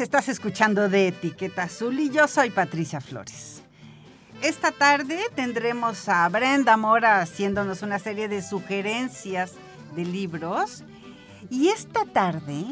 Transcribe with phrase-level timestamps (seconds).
[0.00, 0.28] Estás?
[0.28, 3.62] Escuchando de Etiqueta Azul y yo soy Patricia Flores.
[4.42, 9.52] Esta tarde tendremos a Brenda Mora haciéndonos una serie de sugerencias
[9.94, 10.82] de libros.
[11.50, 12.64] Y esta tarde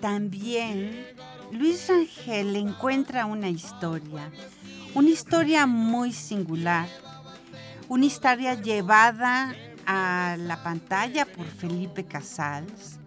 [0.00, 1.06] también
[1.50, 4.30] Luis Rangel encuentra una historia,
[4.94, 6.88] una historia muy singular,
[7.88, 9.54] una historia llevada
[9.86, 12.98] a la pantalla por Felipe Casals,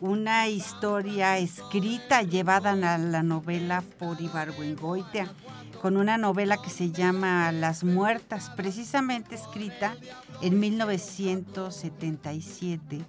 [0.00, 5.32] una historia escrita llevada a la novela por Ibargüengoitia,
[5.80, 9.94] con una novela que se llama Las Muertas, precisamente escrita
[10.40, 13.04] en 1977.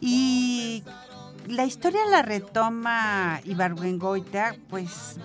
[0.00, 0.84] Y
[1.48, 5.16] la historia la retoma Ibargüengoitia, pues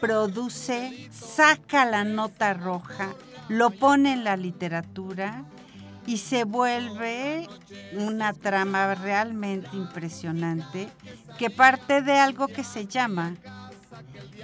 [0.00, 3.14] produce, saca la nota roja,
[3.48, 5.46] lo pone en la literatura
[6.06, 7.48] y se vuelve
[7.92, 10.88] una trama realmente impresionante
[11.38, 13.34] que parte de algo que se llama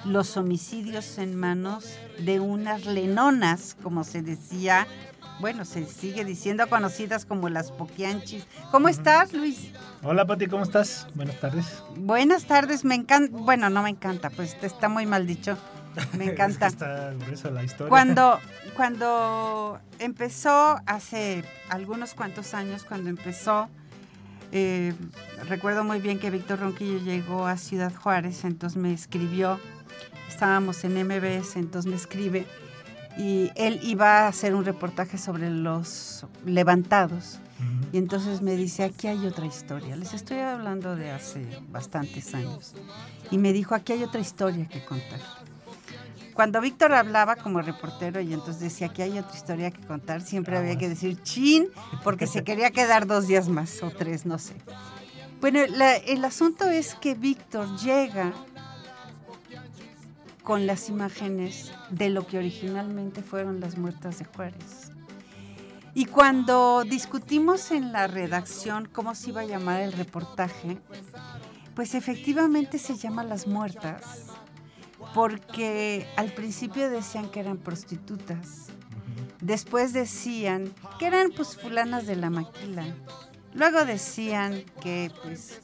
[0.05, 4.87] los homicidios en manos de unas lenonas, como se decía,
[5.41, 8.47] bueno, se sigue diciendo conocidas como las poquianchis.
[8.71, 9.71] ¿Cómo estás, Luis?
[10.03, 11.07] Hola, Pati, ¿cómo estás?
[11.15, 11.83] Buenas tardes.
[11.97, 15.57] Buenas tardes, me encanta, bueno, no me encanta, pues está muy mal dicho.
[16.19, 16.67] Me encanta.
[16.67, 17.89] Es que está gruesa la historia.
[17.89, 18.39] Cuando,
[18.77, 23.69] cuando empezó, hace algunos cuantos años, cuando empezó,
[24.53, 24.93] eh,
[25.49, 29.59] recuerdo muy bien que Víctor Ronquillo llegó a Ciudad Juárez, entonces me escribió,
[30.29, 32.47] estábamos en MBS, entonces me escribe,
[33.17, 37.39] y él iba a hacer un reportaje sobre los levantados.
[37.93, 39.95] Y entonces me dice, aquí hay otra historia.
[39.97, 42.75] Les estoy hablando de hace bastantes años.
[43.31, 45.21] Y me dijo, aquí hay otra historia que contar.
[46.35, 50.57] Cuando Víctor hablaba como reportero y entonces decía que hay otra historia que contar, siempre
[50.57, 51.69] había que decir chin,
[52.03, 54.55] porque se quería quedar dos días más o tres, no sé.
[55.41, 58.33] Bueno, la- el asunto es que Víctor llega
[60.43, 64.91] con las imágenes de lo que originalmente fueron las muertas de Juárez.
[65.95, 70.79] Y cuando discutimos en la redacción cómo se iba a llamar el reportaje,
[71.75, 74.27] pues efectivamente se llama Las Muertas,
[75.15, 78.69] porque al principio decían que eran prostitutas,
[79.41, 82.85] después decían que eran pues fulanas de la maquila,
[83.55, 85.61] luego decían que pues,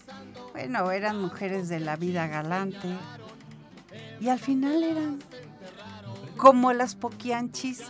[0.52, 2.88] bueno, eran mujeres de la vida galante,
[4.20, 5.18] y al final eran
[6.36, 7.84] como las poquianchis,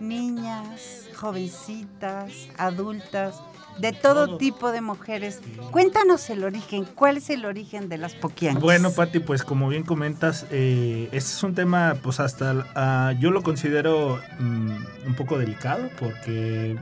[0.00, 3.40] niñas, jovencitas, adultas,
[3.78, 4.38] de todo Todo.
[4.38, 5.40] tipo de mujeres.
[5.70, 8.60] Cuéntanos el origen, ¿cuál es el origen de las poquianchis?
[8.62, 13.30] Bueno, Pati, pues como bien comentas, eh, este es un tema, pues hasta ah, yo
[13.30, 14.70] lo considero mm,
[15.06, 16.76] un poco delicado porque,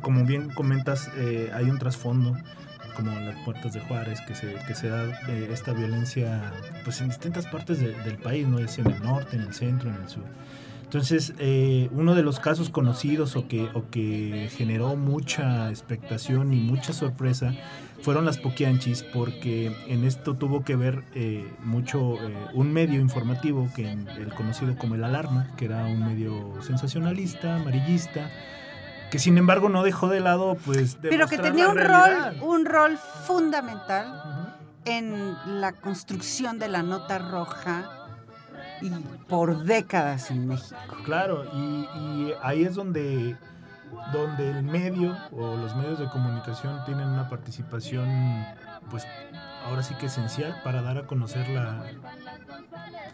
[0.00, 2.36] como bien comentas, eh, hay un trasfondo
[2.96, 6.52] como las puertas de Juárez que se, que se da eh, esta violencia
[6.84, 9.88] pues en distintas partes de- del país, no es en el norte, en el centro,
[9.90, 10.24] en el sur.
[10.92, 16.58] Entonces, eh, uno de los casos conocidos o que, o que generó mucha expectación y
[16.60, 17.54] mucha sorpresa
[18.02, 23.70] fueron las Poquianchis, porque en esto tuvo que ver eh, mucho eh, un medio informativo,
[23.74, 28.28] que en- el conocido como El Alarma, que era un medio sensacionalista, amarillista,
[29.10, 32.34] que sin embargo no dejó de lado, pues, Pero que tenía un realidad.
[32.38, 38.01] rol, un rol fundamental en la construcción de la nota roja
[38.82, 38.90] y
[39.28, 40.76] por décadas en México.
[41.04, 43.36] Claro, y, ahí es donde,
[44.12, 48.08] donde el medio o los medios de comunicación tienen una participación,
[48.90, 49.06] pues
[49.64, 51.84] ahora sí que esencial para dar a conocer la,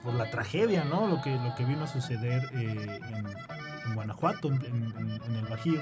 [0.02, 1.06] por la tragedia, ¿no?
[1.06, 3.00] Lo que, lo que vino a suceder eh,
[3.86, 5.80] en, Guanajuato, en el Bajío.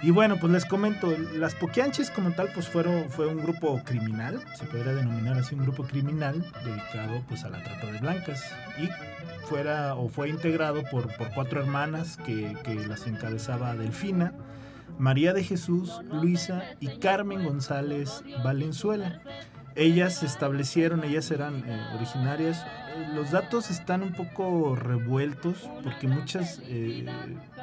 [0.00, 4.40] Y bueno, pues les comento, las Poquianches como tal, pues fueron, fue un grupo criminal,
[4.56, 8.44] se podría denominar así un grupo criminal dedicado pues a la trata de blancas
[8.78, 8.88] y
[9.48, 14.34] fuera o fue integrado por, por cuatro hermanas que, que las encabezaba Delfina,
[14.98, 19.20] María de Jesús, Luisa y Carmen González Valenzuela.
[19.74, 22.66] Ellas se establecieron, ellas eran eh, originarias.
[22.96, 27.06] Eh, los datos están un poco revueltos porque muchas eh,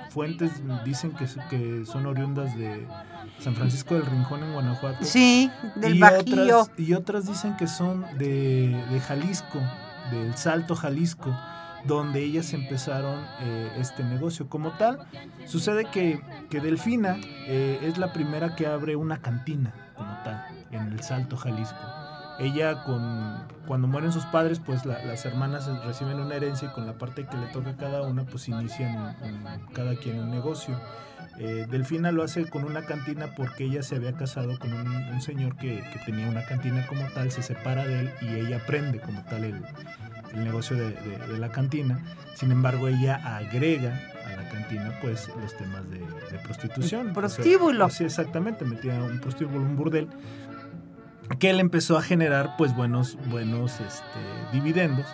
[0.09, 0.51] fuentes
[0.83, 2.87] dicen que, que son oriundas de
[3.39, 5.03] San Francisco del Rincón en Guanajuato.
[5.03, 6.61] Sí, del y Bajío.
[6.61, 9.59] Otras, y otras dicen que son de, de Jalisco,
[10.11, 11.35] del Salto Jalisco,
[11.85, 14.49] donde ellas empezaron eh, este negocio.
[14.49, 15.07] Como tal,
[15.45, 17.17] sucede que, que Delfina
[17.47, 21.77] eh, es la primera que abre una cantina, como tal, en el Salto Jalisco.
[22.39, 26.85] Ella, con, cuando mueren sus padres, pues la- las hermanas reciben una herencia y con
[26.85, 30.31] la parte que le toca a cada una, pues inician un- un- cada quien un
[30.31, 30.79] negocio.
[31.39, 35.21] Eh, Delfina lo hace con una cantina porque ella se había casado con un, un
[35.21, 38.99] señor que, que tenía una cantina como tal, se separa de él y ella aprende
[38.99, 39.61] como tal el,
[40.33, 41.99] el negocio de, de- de la cantina.
[42.35, 47.01] Sin embargo, ella agrega a la cantina pues los temas de, de prostitución.
[47.01, 47.89] El O sea, prostíbulo.
[47.89, 50.07] sí, exactamente, metía un prostíbulo, un burdel
[51.39, 54.19] que él empezó a generar pues buenos, buenos este,
[54.53, 55.05] dividendos.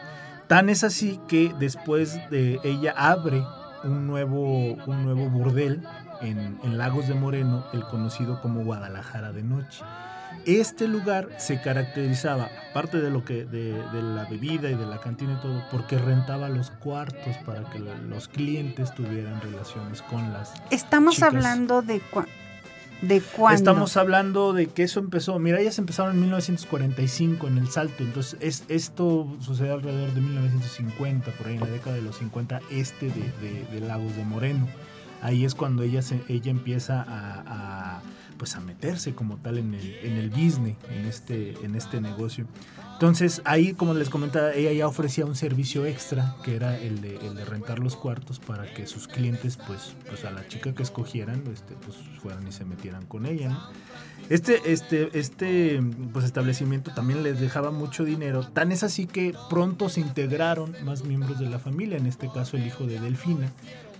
[0.48, 3.44] Tan es así que después de ella abre
[3.84, 5.81] un nuevo, un nuevo burdel
[6.22, 9.84] en, en Lagos de Moreno, el conocido como Guadalajara de Noche.
[10.46, 15.00] Este lugar se caracterizaba, aparte de lo que de, de la bebida y de la
[15.00, 20.54] cantina y todo, porque rentaba los cuartos para que los clientes tuvieran relaciones con las
[20.72, 21.34] Estamos chicas.
[21.34, 22.02] hablando de,
[23.01, 23.56] de cuándo.
[23.57, 28.38] Estamos hablando de que eso empezó, mira, ellas empezaron en 1945 en el Salto, entonces
[28.42, 33.07] es, esto sucedió alrededor de 1950, por ahí en la década de los 50, este
[33.07, 34.68] de, de- de Lagos de Moreno.
[35.24, 38.01] Ahí es cuando ella, se- ella empieza a,
[38.41, 42.47] pues a meterse como tal en el, en el business, en este, en este negocio.
[42.93, 47.45] Entonces ahí, como les comentaba, ella ya ofrecía un servicio extra, que era el de,
[47.45, 51.75] rentar los cuartos para que sus clientes, pues, pues a la chica que escogieran, este,
[51.85, 53.55] pues fueran y se metieran con ella.
[54.29, 55.79] Este, este, este
[56.11, 58.47] pues, establecimiento también les dejaba mucho dinero.
[58.47, 62.57] Tan es así que pronto se integraron más miembros de la familia, en este caso
[62.57, 63.51] el hijo de Delfina,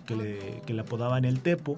[0.08, 1.78] que le, que le apodaban el Tepo.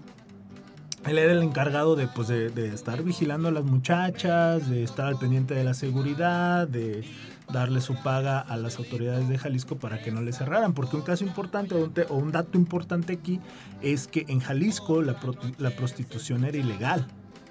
[1.05, 5.17] Él era el encargado de, pues, de, estar vigilando a las muchachas, de estar al
[5.17, 7.03] pendiente de la seguridad, de
[7.51, 10.73] darle su paga a las autoridades de Jalisco para que no le cerraran.
[10.73, 13.41] Porque un caso importante o un, dato importante aquí
[13.81, 15.17] es que en Jalisco la,
[15.57, 17.05] la prostitución era ilegal.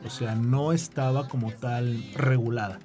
[0.05, 2.79] O sea, no estaba como tal regulada.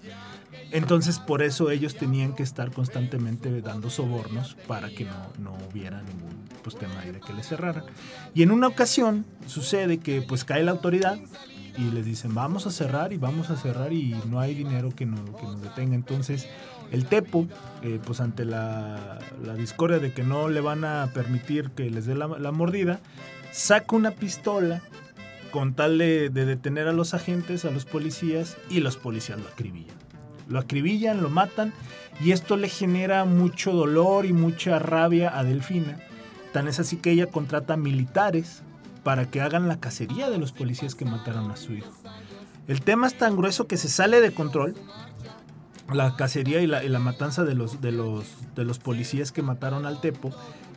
[0.71, 6.01] Entonces, por eso ellos tenían que estar constantemente dando sobornos para que no, no hubiera
[6.01, 7.83] ningún pues, tema ahí de que les cerraran.
[8.33, 11.17] Y en una ocasión sucede que pues cae la autoridad
[11.77, 15.05] y les dicen vamos a cerrar y vamos a cerrar y no hay dinero que,
[15.05, 15.95] no- que nos detenga.
[15.95, 16.47] Entonces
[16.91, 17.47] el Tepo,
[17.83, 22.05] eh, pues ante la, la discordia de que no le van a permitir que les
[22.05, 22.99] dé la, la mordida,
[23.51, 24.81] saca una pistola
[25.51, 29.47] con tal de, de detener a los agentes, a los policías, y los policías lo
[29.47, 29.95] acribillan.
[30.49, 31.73] Lo acribillan, lo matan,
[32.21, 35.99] y esto le genera mucho dolor y mucha rabia a Delfina.
[36.65, 38.63] Es así que ella contrata militares
[39.03, 41.91] para que hagan la cacería de los policías que mataron a su hijo.
[42.69, 44.75] El tema es tan grueso que se sale de control.
[45.93, 48.25] La cacería y la, y la matanza de los, de, los,
[48.55, 50.31] de los policías que mataron al Tepo,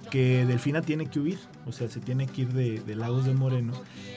[0.09, 3.35] que Delfina tiene que huir, o sea, se tiene que ir de, de Lagos de
[3.35, 3.73] Moreno,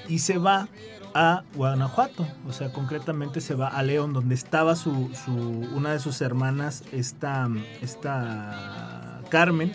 [0.07, 0.67] y se va
[1.15, 5.99] a Guanajuato, o sea, concretamente se va a León, donde estaba su, su- una de
[5.99, 7.47] sus hermanas, esta,
[7.81, 9.73] esta Carmen,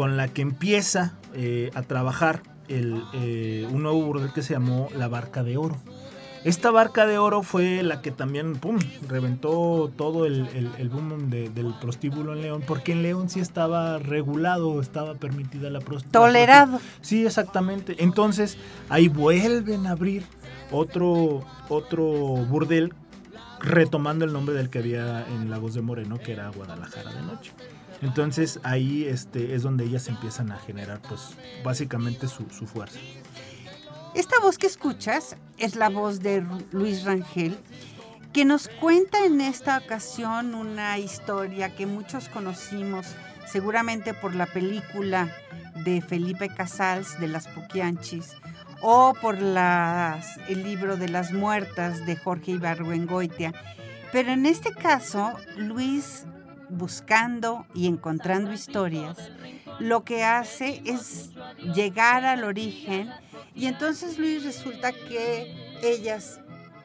[0.00, 4.88] con la que empieza eh, a trabajar el, eh, un nuevo burdel que se llamó
[4.96, 5.76] La Barca de Oro.
[6.42, 8.78] Esta barca de oro fue la que también, pum,
[9.10, 13.40] reventó todo el, el- el boom de- del prostíbulo en León, porque en León sí
[13.40, 16.22] estaba regulado, estaba permitida la prostitución.
[16.28, 16.80] Tolerado.
[17.02, 17.96] Sí, exactamente.
[17.98, 18.56] Entonces,
[18.88, 20.24] ahí vuelven a abrir
[20.72, 22.94] otro, otro burdel,
[23.60, 27.52] retomando el nombre del que había en Lagos de Moreno, que era Guadalajara de Noche.
[28.02, 31.30] Entonces, ahí este, es donde ellas empiezan a generar, pues,
[31.62, 32.98] básicamente su, su fuerza.
[34.14, 37.56] Esta voz que escuchas es la voz de Luis Rangel,
[38.32, 43.06] que nos cuenta en esta ocasión una historia que muchos conocimos
[43.46, 45.34] seguramente por la película
[45.84, 48.36] de Felipe Casals de las Puquianchis
[48.82, 53.52] o por el libro de las muertas de Jorge Ibargüengoitia.
[54.12, 56.24] Pero en este caso, Luis,
[56.70, 59.16] buscando y encontrando historias,
[59.78, 61.30] lo que hace es
[61.74, 63.10] llegar al origen
[63.54, 66.40] y entonces Luis resulta que ellas,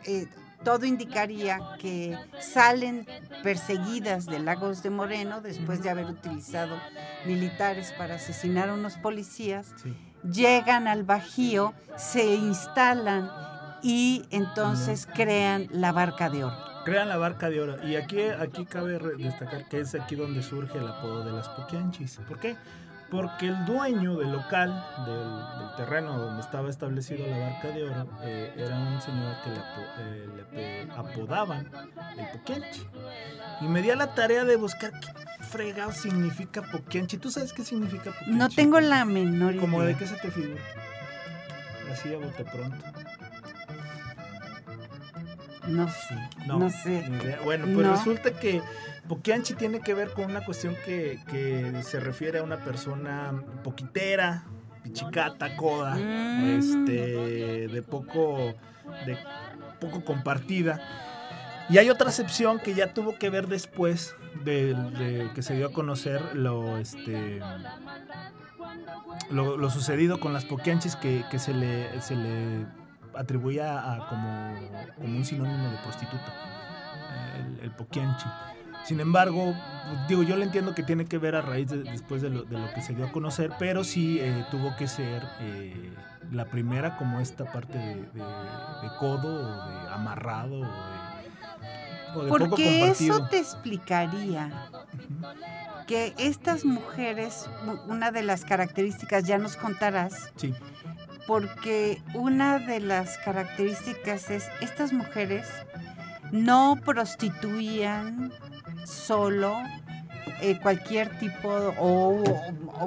[0.06, 0.28] eh,
[0.64, 3.06] todo indicaría que salen
[3.44, 6.76] perseguidas de Lagos de Moreno después de haber utilizado
[7.26, 9.94] militares para asesinar a unos policías, Sí.
[10.28, 13.30] llegan al Bajío, se instalan
[13.84, 16.75] y entonces crean la barca de oro.
[16.86, 17.84] Crean la barca de oro.
[17.88, 22.20] Y aquí, aquí cabe destacar que es aquí donde surge el apodo de las Puquianchis.
[22.28, 22.56] ¿Por qué?
[23.10, 28.54] Porque el dueño del local, del, terreno donde estaba establecido la barca de oro, eh,
[28.56, 31.68] era un señor que le, eh, apodaban
[32.18, 32.88] el Poquianchi.
[33.62, 35.08] Y me di a la tarea de buscar qué
[35.44, 37.18] fregado significa Poquianchi.
[37.18, 38.38] ¿Tú sabes qué significa Poquianchi?
[38.38, 39.62] No tengo la menor idea.
[39.62, 40.62] ¿Cómo de qué se te figura?
[41.92, 42.86] Así a bote pronto.
[45.68, 46.30] No sé.
[46.48, 47.38] No, sé.
[47.44, 48.62] Bueno, pues resulta que
[49.08, 51.20] Poquianchi tiene que ver con una cuestión que,
[51.84, 54.44] se refiere a una persona poquitera,
[54.84, 56.58] pichicata, coda, mm.
[56.60, 58.56] este, de poco,
[59.06, 59.18] de
[59.80, 60.82] poco compartida.
[61.70, 65.72] Y hay otra excepción que ya tuvo que ver después de, que se dio a
[65.72, 67.42] conocer lo, este,
[69.32, 72.66] lo, sucedido con las poquianchis que, se, le, se le
[73.18, 74.54] atribuía a como,
[74.96, 76.34] como un sinónimo de prostituta,
[77.38, 78.28] el, el poquianchi.
[78.86, 79.56] Sin embargo,
[80.08, 82.82] digo, yo le entiendo que tiene que ver a raíz de, después de lo, que
[82.82, 85.92] se dio a conocer, pero sí eh, tuvo que ser eh,
[86.32, 88.22] la primera como esta parte de,
[89.00, 90.62] codo o de amarrado
[92.16, 94.70] o de, Porque eso te explicaría
[95.88, 97.50] que estas mujeres,
[97.88, 100.54] una de las características, ya nos contarás, sí.
[101.28, 105.48] Porque una de las características es, estas mujeres
[106.32, 108.32] no prostituían
[108.86, 109.58] solo
[110.42, 112.22] eh, cualquier tipo o,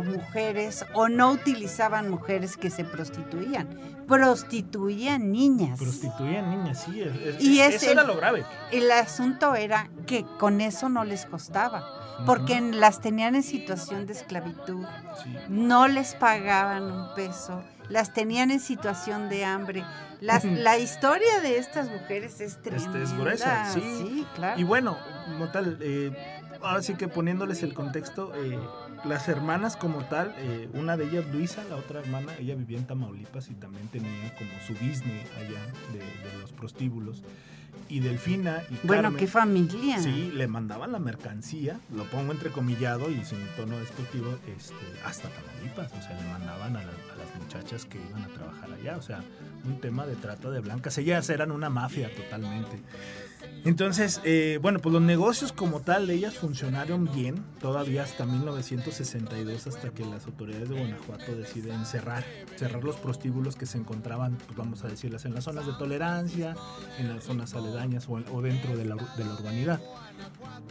[0.04, 3.68] mujeres o no utilizaban mujeres que se prostituían,
[4.06, 5.78] prostituían niñas.
[5.78, 7.02] Prostituían niñas, sí,
[7.40, 8.44] y eso era lo grave.
[8.70, 11.84] El asunto era que con eso no les costaba.
[12.26, 14.84] Porque las tenían en situación de esclavitud,
[15.48, 19.84] no les pagaban un peso, las tenían en situación de hambre,
[20.20, 23.02] la historia de estas mujeres es tremenda.
[23.02, 24.26] es gruesa, sí.
[24.34, 24.60] claro.
[24.60, 26.12] Y bueno, como tal, eh,
[26.62, 28.58] ahora sí que poniéndoles el contexto, eh,
[29.04, 32.86] las hermanas como tal, eh, una de ellas, Luisa, la otra hermana, ella vivía en
[32.86, 37.22] Tamaulipas y también tenía como su business allá de, los prostíbulos.
[37.90, 39.98] Y Delfina y Bueno, qué familia.
[39.98, 44.74] Sí, le mandaban la mercancía, lo pongo entrecomillado y sin tono despectivo, este,
[45.06, 45.92] hasta Tamaulipas.
[45.92, 46.94] O sea, le mandaban a, a las
[47.38, 48.96] muchachas que iban a trabajar allá.
[48.96, 49.22] O sea,
[49.64, 50.98] un tema de trata de blancas.
[50.98, 52.80] Ellas eran una mafia totalmente.
[53.64, 59.66] Entonces, eh, bueno, pues los negocios como tal de ellas funcionaron bien, todavía hasta 1962,
[59.66, 62.24] hasta que las autoridades de Guanajuato deciden cerrar,
[62.56, 66.56] cerrar los prostíbulos que se encontraban, pues vamos a decirlas, en las zonas de tolerancia,
[66.98, 69.80] en las zonas aledañas o, dentro de la, urbanidad.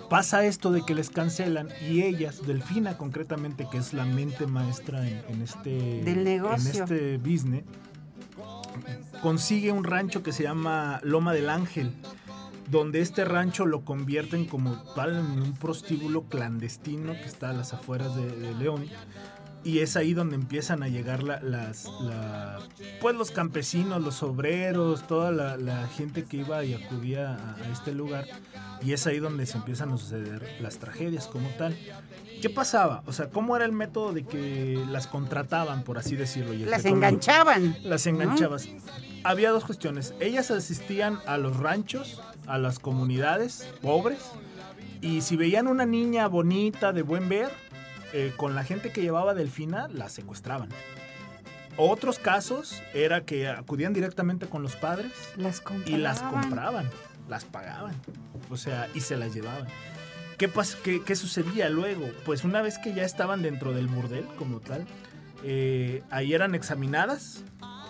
[0.10, 5.08] Pasa esto de que les cancelan y ellas, Delfina concretamente, que es la mente maestra
[5.08, 6.74] en, este, Del negocio.
[6.74, 7.64] en este business,
[9.22, 11.94] consigue un rancho que se llama Loma del Ángel,
[12.68, 17.74] donde este rancho lo convierten como tal en un prostíbulo clandestino que está a las
[17.74, 18.86] afueras de, León.
[19.64, 21.90] Y es ahí donde empiezan a llegar las,
[23.02, 28.26] pues los campesinos, los obreros, toda la, gente que iba y acudía a, este lugar.
[28.82, 31.76] Y es ahí donde se empiezan a suceder las tragedias como tal.
[32.42, 33.04] ¿Qué pasaba?
[33.08, 36.54] O sea, ¿cómo era el método de que las contrataban, por así decirlo?
[36.54, 37.76] las enganchaban.
[37.84, 38.70] Las enganchabas.
[39.24, 40.14] Había dos cuestiones.
[40.20, 44.20] Ellas asistían a los ranchos, a las comunidades pobres,
[45.01, 47.51] y si veían una niña bonita, de buen ver,
[48.13, 50.70] eh, con la gente que llevaba Delfina, la secuestraban.
[51.77, 55.12] Otros casos era que acudían directamente con los padres
[55.86, 56.89] y las compraban,
[57.30, 57.94] las pagaban,
[58.50, 59.68] o sea, y se las llevaban.
[60.38, 60.51] ¿Qué,
[61.06, 62.10] qué, sucedía luego?
[62.25, 64.88] Pues una vez que ya estaban dentro del burdel como tal,
[65.44, 67.44] eh, ahí eran examinadas,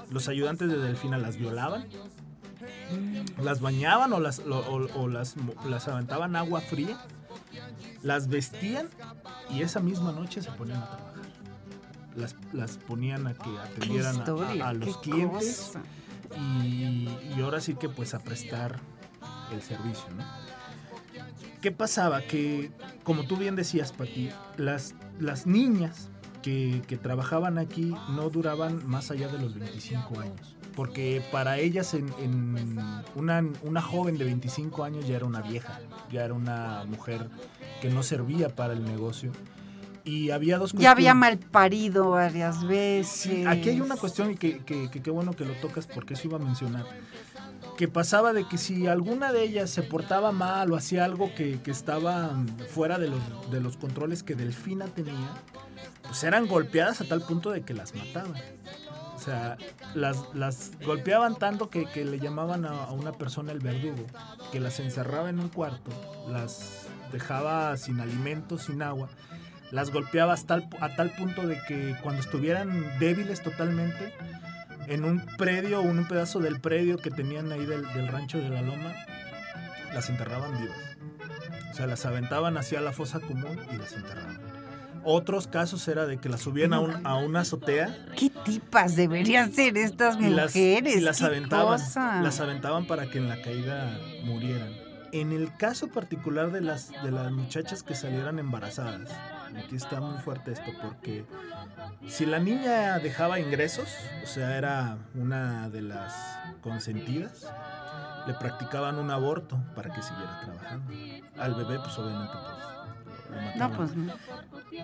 [0.09, 1.87] los ayudantes de Delfina las violaban,
[3.41, 5.35] las bañaban o las, o, las,
[5.67, 6.97] las aventaban agua fría,
[8.03, 8.89] las vestían
[9.49, 11.13] y esa misma noche se ponían a trabajar.
[12.15, 14.23] Las, las ponían a que atendieran
[14.61, 15.73] a, los clientes
[16.35, 18.79] y, y, ahora sí que pues a prestar
[19.51, 20.25] el servicio, ¿no?
[21.61, 22.21] ¿Qué pasaba?
[22.21, 22.71] Que,
[23.03, 26.09] como tú bien decías, Pati, las, las niñas
[26.41, 30.56] que, trabajaban aquí no duraban más allá de los 25 años.
[30.77, 32.07] Porque para ellas, en,
[33.15, 37.27] una, una, joven de 25 años ya era una vieja, ya era una mujer
[37.81, 39.31] que no servía para el negocio.
[40.05, 43.45] Y había dos Ya había mal parido varias veces.
[43.45, 46.41] aquí hay una cuestión y que qué bueno que lo tocas porque eso iba a
[46.41, 46.85] mencionar
[47.77, 51.59] que pasaba de que si alguna de ellas se portaba mal o hacía algo que,
[51.67, 52.31] estaba
[52.69, 55.29] fuera de los, de los controles que Delfina tenía,
[56.01, 58.33] pues eran golpeadas a tal punto de que las mataban.
[59.27, 59.57] Sea,
[59.93, 64.05] las, las golpeaban tanto que, le llamaban a, una persona el verdugo,
[64.53, 65.91] que las encerraba en un cuarto,
[66.29, 69.09] las dejaba sin alimentos, sin agua,
[69.69, 74.13] las golpeaba hasta a tal punto de que cuando estuvieran débiles totalmente,
[74.87, 78.47] en un predio o un pedazo del predio que tenían ahí del, del rancho de
[78.47, 78.93] la loma,
[79.93, 80.77] las enterraban vivas.
[81.69, 84.46] O sea, las aventaban hacia la fosa común y las enterraban.
[85.03, 88.05] Otros casos era de que las subían a, un, a una azotea.
[88.15, 90.95] ¿Qué tipas deberían ser estas y las, mujeres?
[90.95, 91.79] y las ¿Qué aventaban.
[91.79, 92.21] cosa?
[92.21, 94.73] Las aventaban para que en la caída murieran.
[95.13, 99.09] En el caso particular de las, de las muchachas que salieran embarazadas,
[99.57, 101.25] aquí está muy fuerte esto, porque
[102.07, 103.87] si la niña dejaba ingresos,
[104.21, 106.13] o sea, era una de las
[106.61, 107.47] consentidas,
[108.27, 110.93] le practicaban un aborto para que siguiera trabajando.
[111.39, 112.33] Al bebé, pues obviamente,
[113.43, 114.13] pues No, pues no.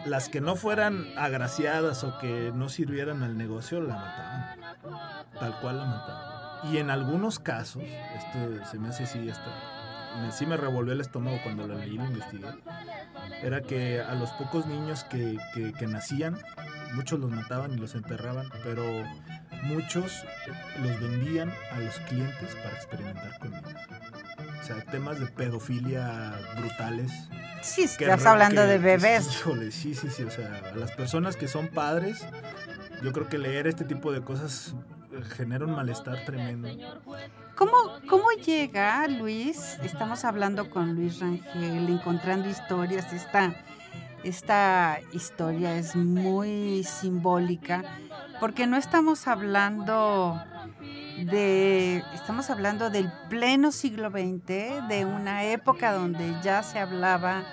[0.06, 5.30] Las que no fueran agraciadas o que no sirvieran al negocio, la mataban.
[5.40, 6.74] Tal cual la mataban.
[6.74, 9.46] Y en algunos casos, este se me hace así hasta.
[10.22, 12.48] Me, sí me revolvió el estómago cuando lo leí y lo investigué.
[13.42, 16.38] Era que a los pocos niños que, que- que nacían,
[16.94, 18.84] muchos los mataban y los enterraban, pero
[19.64, 20.24] muchos
[20.82, 23.74] los vendían a los clientes para experimentar con ellos.
[24.62, 27.12] O sea, temas de pedofilia brutales.
[27.64, 29.28] Sí, estás hablando que- de bebés.
[29.40, 30.24] híjole, sí, sí, sí.
[30.24, 32.26] O sea, a las personas que son padres,
[33.02, 34.76] yo creo que leer este tipo de cosas
[35.14, 36.68] eh, genera un malestar tremendo.
[37.56, 37.72] ¿Cómo,
[38.10, 39.78] ¿Cómo llega Luis?
[39.84, 43.14] Estamos hablando con Luis Rangel, encontrando historias.
[43.14, 43.54] Esta,
[44.24, 47.84] esta historia es muy simbólica
[48.40, 50.42] porque no estamos hablando
[51.18, 57.44] de, estamos hablando del pleno siglo XX, de una época donde ya se hablaba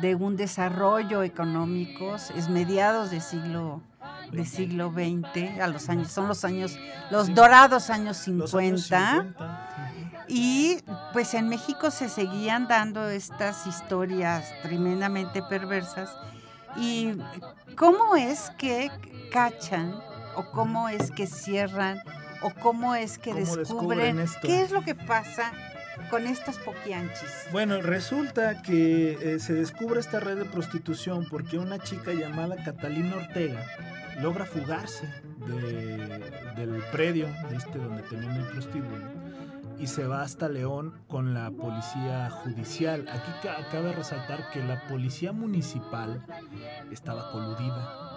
[0.00, 3.82] de un desarrollo económico, es mediados de siglo
[4.32, 6.78] de siglo XX, a los años, son los años,
[7.10, 8.42] los dorados años 50.
[8.42, 9.68] Los años 50,
[10.28, 10.78] Y
[11.12, 16.16] pues en México se seguían dando estas historias tremendamente perversas.
[16.76, 17.12] ¿Y
[17.76, 18.90] cómo es que
[19.30, 19.94] cachan
[20.34, 22.00] o cómo es que cierran
[22.42, 25.52] o cómo es que ¿Cómo descubren, qué es lo que pasa
[26.10, 27.46] con estas poquianchis?
[27.52, 33.16] Bueno, resulta que eh, se descubre esta red de prostitución porque una chica llamada Catalina
[33.16, 33.64] Ortega
[34.20, 35.06] logra fugarse
[35.46, 39.22] de- del predio de este donde tenían el prostíbulo
[39.78, 43.08] y se va hasta León con la policía judicial.
[43.10, 46.24] Aquí ca- cabe resaltar que la policía municipal
[46.92, 48.11] estaba coludida.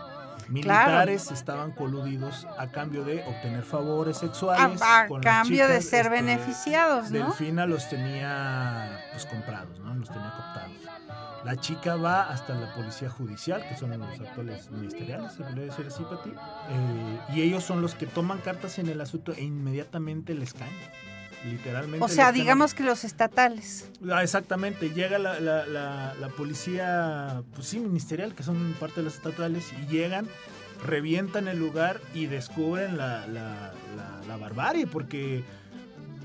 [0.49, 4.81] Militares estaban coludidos a cambio de obtener favores sexuales.
[4.81, 7.25] A, a con las cambio de ser este, beneficiados, ¿no?
[7.25, 9.93] Delfina los tenía pues comprados, ¿no?
[9.95, 10.95] Los tenía cooptados.
[11.45, 15.85] La chica va hasta la policía judicial, que son los actuales ministeriales, se podría decir
[15.85, 16.31] así, Pati.
[16.31, 20.73] Eh, y ellos son los que toman cartas en el asunto e inmediatamente les caen.
[21.45, 22.03] Literalmente.
[22.03, 23.87] O sea, digamos que los estatales.
[24.11, 29.03] Ah, exactamente, llega la, la- la- la policía, pues sí, ministerial, que son parte de
[29.03, 30.27] los estatales, y llegan,
[30.83, 35.43] revientan el lugar y descubren la, la- la- la barbarie, porque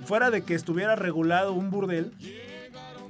[0.06, 2.12] fuera de que estuviera regulado un burdel,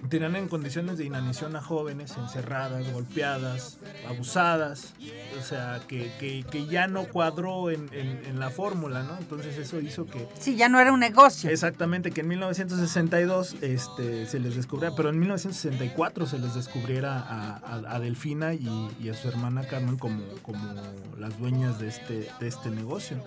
[0.08, 4.94] tenían en condiciones de inanición a jóvenes encerradas, golpeadas, abusadas,
[5.38, 9.16] o sea, que, que- que ya no cuadró en, en- en la fórmula, ¿no?
[9.18, 11.50] Entonces eso hizo que Sí, ya no era un negocio.
[11.50, 17.56] Exactamente, que en 1962 este, se les descubriera, pero en 1964 se les descubriera a,
[17.58, 20.74] a- a Delfina y, y a su hermana Carmen como, como
[21.18, 23.18] las dueñas de este, de este negocio.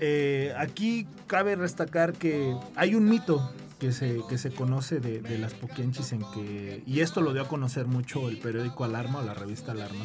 [0.00, 5.38] Eh, aquí cabe destacar que hay un mito que se, que se conoce de, de
[5.38, 9.22] las poquianchis en que, y esto lo dio a conocer mucho el periódico Alarma o
[9.24, 10.04] la revista Alarma,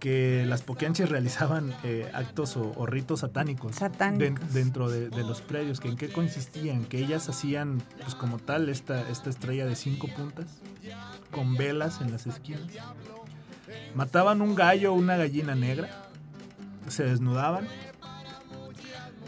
[0.00, 4.18] que las poquianchis realizaban eh, actos o, o ritos satánicos Satánicos.
[4.18, 8.38] den- dentro de, de los predios, que en qué consistían, que ellas hacían pues como
[8.38, 10.46] tal esta, esta estrella de cinco puntas
[11.30, 12.62] con velas en las esquinas.
[13.94, 16.08] Mataban un gallo o una gallina negra,
[16.88, 17.66] se desnudaban,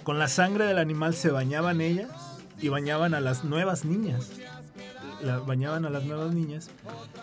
[0.03, 2.11] con la sangre del animal se bañaban ellas
[2.61, 4.31] y bañaban a las nuevas niñas.
[5.23, 6.71] La, bañaban a las nuevas niñas.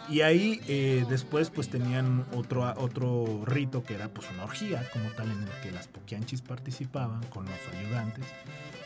[0.09, 5.09] Y ahí eh, después pues tenían otro, otro rito que era pues una orgía como
[5.11, 8.25] tal en el que las poquianchis participaban con los ayudantes.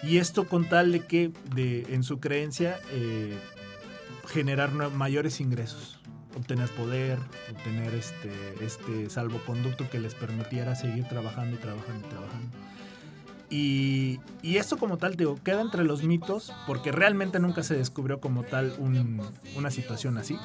[0.03, 3.37] Y esto con tal de que de, en su creencia eh,
[4.27, 5.97] generar mayores ingresos
[6.37, 7.19] obtener poder
[7.51, 8.31] obtener este,
[8.61, 12.57] este salvoconducto que les permitiera seguir trabajando y trabajando y trabajando
[13.49, 18.19] y, y esto como tal, digo, queda entre los mitos porque realmente nunca se descubrió
[18.19, 19.21] como tal un-
[19.55, 20.37] una situación así.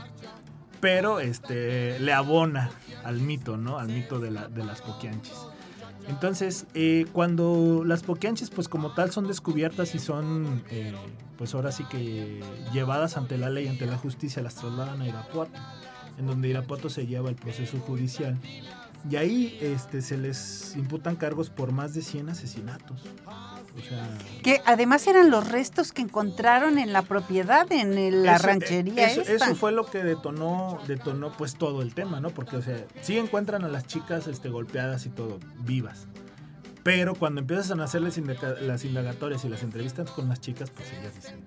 [0.81, 2.71] Pero este, le abona
[3.05, 3.79] al mito, ¿no?
[3.79, 5.35] Al mito de, la- de las poquianchis.
[6.09, 10.93] Entonces, eh, cuando las poquianchis, pues como tal, son descubiertas y son, eh,
[11.38, 12.41] pues ahora sí que
[12.73, 15.53] llevadas ante la ley, ante la justicia, las trasladan a Irapuato.
[16.19, 18.37] en donde Irapuato se lleva el proceso judicial.
[19.11, 23.03] Y ahí este, se les imputan cargos por más de 100 asesinatos.
[24.43, 29.09] que además eran los restos que encontraron en la propiedad, en la ranchería.
[29.09, 32.31] Eso, eso, fue lo que detonó, detonó pues todo el tema, ¿no?
[32.31, 36.07] Porque, o sea, sí encuentran a las chicas este, golpeadas y todo, vivas.
[36.83, 41.15] Pero cuando empiezas a hacer las indagatorias y las entrevistas con las chicas, pues ellas
[41.15, 41.45] dicen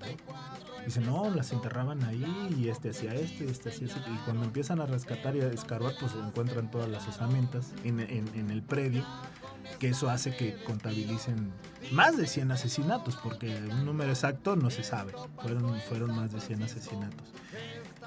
[0.85, 3.99] Dicen, no, las enterraban ahí y este hacía esto y este hacía eso.
[4.07, 8.51] Y cuando empiezan a rescatar y a escarbar, pues encuentran todas las osamentas en, en,
[8.51, 9.03] el predio,
[9.79, 11.51] que eso hace que contabilicen
[11.91, 15.13] más de 100 asesinatos, porque un número exacto no se sabe.
[15.41, 17.33] Fueron, fueron más de 100 asesinatos.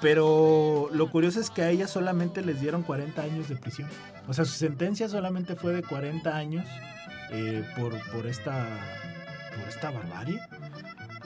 [0.01, 3.89] Pero lo curioso es que a ellas solamente les dieron 40 años de prisión.
[4.27, 6.65] O sea, su sentencia solamente fue de 40 años
[7.31, 8.65] eh, por, por, esta,
[9.55, 10.39] por esta barbarie.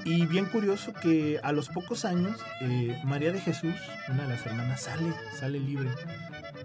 [0.06, 3.76] Y bien curioso que a los pocos años, eh, María de Jesús,
[4.10, 5.90] una de las hermanas, sale, sale libre.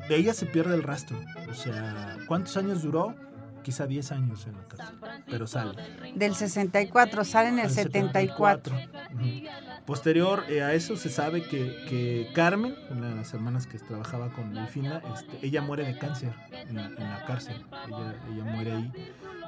[0.09, 1.21] De ella se pierde el rastro.
[1.49, 3.15] O sea, ¿cuántos años duró?
[3.63, 4.97] Quizá 10 años en la cárcel,
[5.29, 5.75] pero sale.
[6.15, 8.75] Del 64, sale en el 74.
[9.85, 14.55] Posterior eh, a eso se sabe que, Carmen, una de las hermanas que trabajaba con
[14.55, 17.65] Delfina, este, ella muere de cáncer en la, cárcel.
[17.89, 18.93] Ella, ella muere ahí.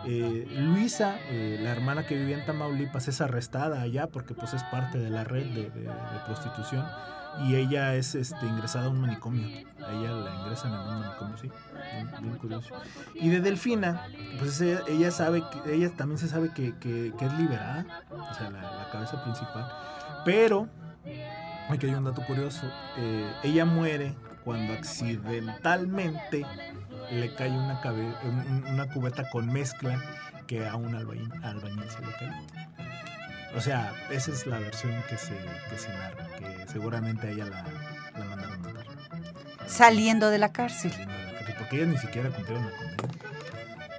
[0.04, 4.62] Eh, Luisa, eh, la hermana que vivía en Tamaulipas, es arrestada allá porque pues es
[4.64, 5.70] parte de la red de,
[6.26, 6.86] prostitución
[7.44, 9.46] y ella es este, ingresada a un manicomio.
[9.86, 11.50] A ella la ingresan en un manicomio, sí,
[12.22, 12.74] bien, curioso.
[13.14, 14.06] Y de Delfina,
[14.38, 19.22] pues ella, sabe, que, ella también se sabe que, es liberada, o sea, la, cabeza
[19.22, 19.70] principal,
[20.24, 20.68] pero,
[21.68, 22.66] aquí hay un dato curioso,
[22.98, 26.44] eh, ella muere cuando accidentalmente
[27.10, 27.80] le cae una,
[28.70, 30.00] una cubeta con mezcla
[30.46, 31.30] que a un albañil,
[31.90, 32.46] se le cae.
[33.56, 35.34] O sea, esa es la versión que se,
[35.68, 37.64] que se narra, que seguramente a ella la,
[38.18, 38.86] la mandaron matar.
[39.66, 40.92] Saliendo de la cárcel.
[41.58, 43.20] porque ella ni siquiera cumplieron la condena.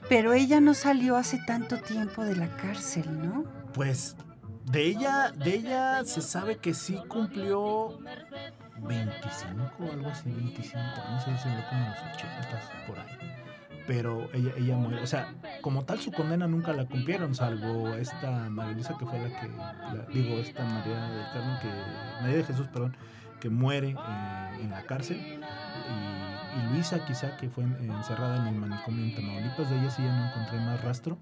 [0.09, 3.45] Pero ella no salió hace tanto tiempo de la cárcel, ¿no?
[3.73, 4.15] Pues
[4.65, 7.99] de ella, de ella se sabe que sí cumplió
[8.81, 13.17] 25 o algo así, 25 años, se lo como los 80 por ahí.
[13.87, 18.49] Pero ella, ella muere, o sea, como tal su condena nunca la cumplieron, salvo esta
[18.49, 19.49] María Luisa que fue la que,
[20.13, 22.95] digo, esta María de Carmen, que, María de Jesús, perdón,
[23.39, 25.17] que muere eh, en la cárcel.
[25.17, 30.13] Y, Luisa quizá que fue encerrada en el manicomio en Tamaulipas, de ella sí ya
[30.13, 31.17] no encontré más rastro,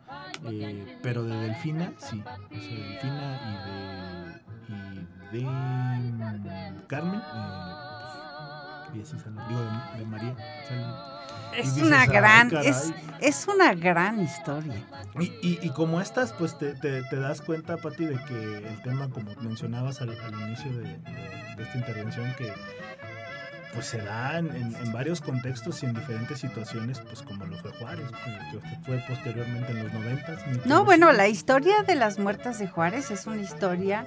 [0.45, 4.18] eh, pero de Delfina sí, o sea, Delfina y de
[5.31, 5.47] de
[6.87, 7.89] Carmen, eh,
[8.93, 9.11] pues,
[9.47, 9.61] digo
[9.97, 10.35] de, María.
[11.55, 14.83] es una gran, es, es, una gran historia.
[15.19, 19.33] Y, y, como estas, pues te, te, das cuenta, Pati, de que el tema, como
[19.41, 20.09] mencionabas al,
[20.45, 22.53] inicio de, de, esta intervención, que
[23.73, 27.71] pues se da en, en, varios contextos y en diferentes situaciones, pues como lo fue
[27.73, 28.09] Juárez,
[28.51, 30.65] que, fue posteriormente en los noventas.
[30.65, 34.05] No, bueno, la historia de las muertas de Juárez es una historia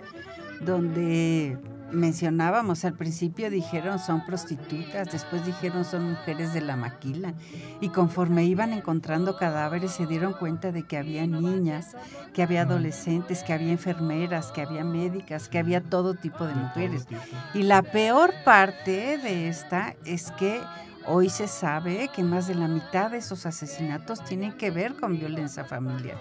[0.64, 1.58] donde
[1.92, 7.34] mencionábamos al principio, dijeron son prostitutas, después dijeron son mujeres de la maquila
[7.80, 11.94] y conforme iban encontrando cadáveres se dieron cuenta de que había niñas,
[12.32, 17.06] que había adolescentes, que había enfermeras, que había médicas, que había todo tipo de mujeres.
[17.54, 20.60] Y la peor parte de esta es que
[21.06, 25.18] hoy se sabe que más de la mitad de esos asesinatos tienen que ver con
[25.18, 26.18] violencia familiar.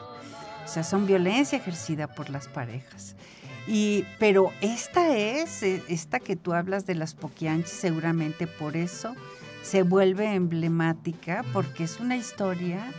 [0.64, 3.16] O sea, son violencia ejercida por las parejas.
[3.68, 9.16] Y, pero esta es, eh, esta que tú hablas de las Poquianchis, seguramente por eso
[9.62, 12.92] se vuelve emblemática, porque es una historia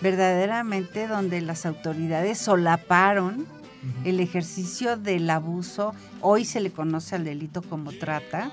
[0.00, 3.46] verdaderamente donde las autoridades solaparon
[4.04, 5.94] el ejercicio del abuso.
[6.20, 8.50] Hoy se le conoce al delito como trata,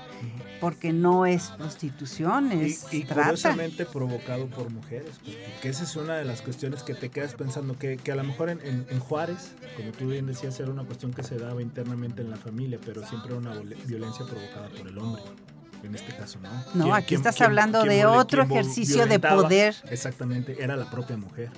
[0.62, 6.14] porque no es prostitución, es y, y curiosamente provocado por mujeres, porque esa es una
[6.14, 10.06] de las cuestiones que te quedas pensando, que, a lo mejor en, Juárez, como tú
[10.06, 13.40] bien decías, era una cuestión que se daba internamente en la familia, pero siempre era
[13.40, 15.22] una violencia provocada por el hombre.
[15.82, 16.86] En este caso, ¿no?
[16.86, 19.74] No, aquí estás hablando de otro ejercicio de poder.
[19.90, 21.50] Exactamente, era la propia mujer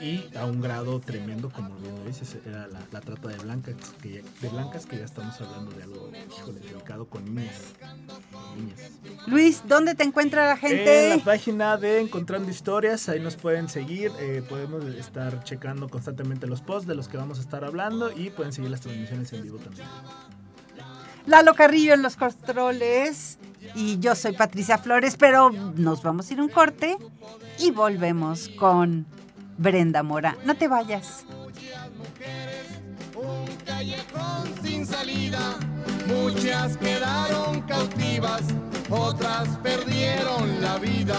[0.00, 4.24] y a un grado tremendo, como bien lo dices, era la, trata de blancas, que,
[4.40, 6.10] de blancas, que ya estamos hablando de algo,
[6.52, 7.74] delicado con niñas,
[9.26, 11.12] Luis, ¿dónde te encuentra la gente?
[11.12, 16.46] En la página de Encontrando Historias, ahí nos pueden seguir, eh, podemos estar checando constantemente
[16.46, 19.42] los posts de los que vamos a estar hablando y pueden seguir las transmisiones en
[19.42, 19.86] vivo también.
[21.26, 23.38] Lalo Carrillo en los controles
[23.74, 26.96] y yo soy Patricia Flores, pero nos vamos a ir un corte
[27.58, 29.06] y volvemos con
[29.58, 30.36] Brenda Mora.
[30.44, 31.24] No te vayas.
[31.28, 32.66] Muchas mujeres,
[33.14, 35.56] un callejón sin salida,
[36.06, 38.42] muchas quedaron cautivas
[38.90, 41.16] otras perdieron la vida.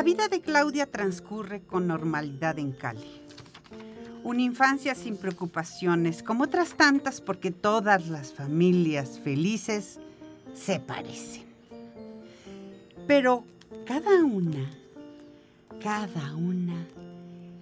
[0.00, 3.20] La vida de Claudia transcurre con normalidad en Cali.
[4.24, 10.00] Una infancia sin preocupaciones, como otras tantas, porque todas las familias felices
[10.54, 11.44] se parecen.
[13.06, 13.44] Pero
[13.86, 14.70] cada una,
[15.82, 16.86] cada una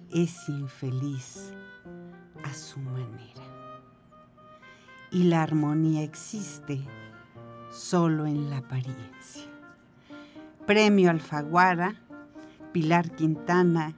[0.09, 1.51] es infeliz
[2.45, 3.43] a su manera.
[5.11, 6.79] Y la armonía existe
[7.69, 9.43] solo en la apariencia.
[10.65, 11.97] Premio Alfaguara,
[12.71, 13.95] Pilar Quintana,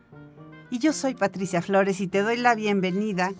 [0.72, 3.34] y yo soy Patricia Flores y te doy la bienvenida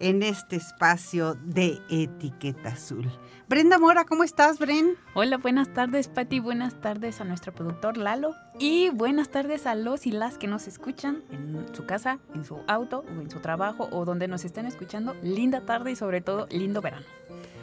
[0.00, 3.10] en este espacio de Etiqueta Azul.
[3.46, 4.94] Brenda Mora, ¿cómo estás, Bren?
[5.14, 6.40] Hola, buenas tardes, Pati.
[6.40, 8.34] Buenas tardes a nuestro productor Lalo.
[8.58, 12.58] Y buenas tardes a los y las que nos escuchan en su casa, en su
[12.66, 15.14] auto o en su trabajo o donde nos estén escuchando.
[15.22, 17.04] Linda tarde y sobre todo lindo verano.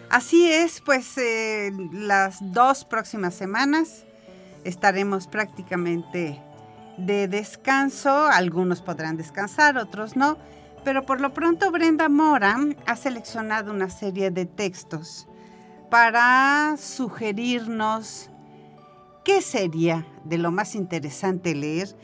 [0.09, 4.05] Así es, pues eh, las dos próximas semanas
[4.63, 6.41] estaremos prácticamente
[6.97, 8.27] de descanso.
[8.27, 10.37] Algunos podrán descansar, otros no.
[10.83, 15.27] Pero por lo pronto Brenda Mora ha seleccionado una serie de textos
[15.89, 18.29] para sugerirnos
[19.23, 21.95] qué sería de lo más interesante leer.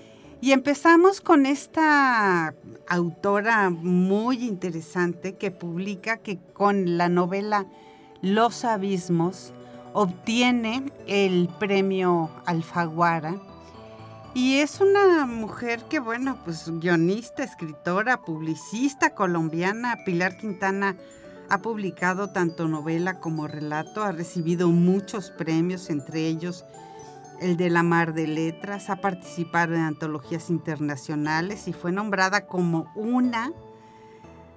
[0.41, 2.55] Y empezamos con esta
[2.87, 7.67] autora muy interesante que publica que con la novela
[8.23, 9.53] Los Abismos
[9.93, 13.50] obtiene el premio Alfaguara
[14.33, 19.97] y es una mujer que, bueno, pues guionista, escritora, publicista colombiana.
[20.05, 20.95] Pilar Quintana
[21.49, 26.63] ha publicado tanto novela como relato, ha recibido muchos premios, entre ellos
[27.41, 32.89] el de la Mar de Letras, ha participado en antologías internacionales y fue nombrada como
[32.95, 33.51] una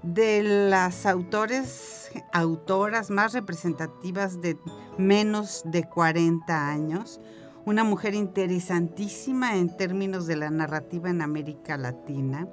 [0.02, 4.58] de las autores, autoras más representativas de
[4.98, 7.20] menos de 40 años
[7.66, 12.46] una mujer interesantísima en términos de la narrativa en América Latina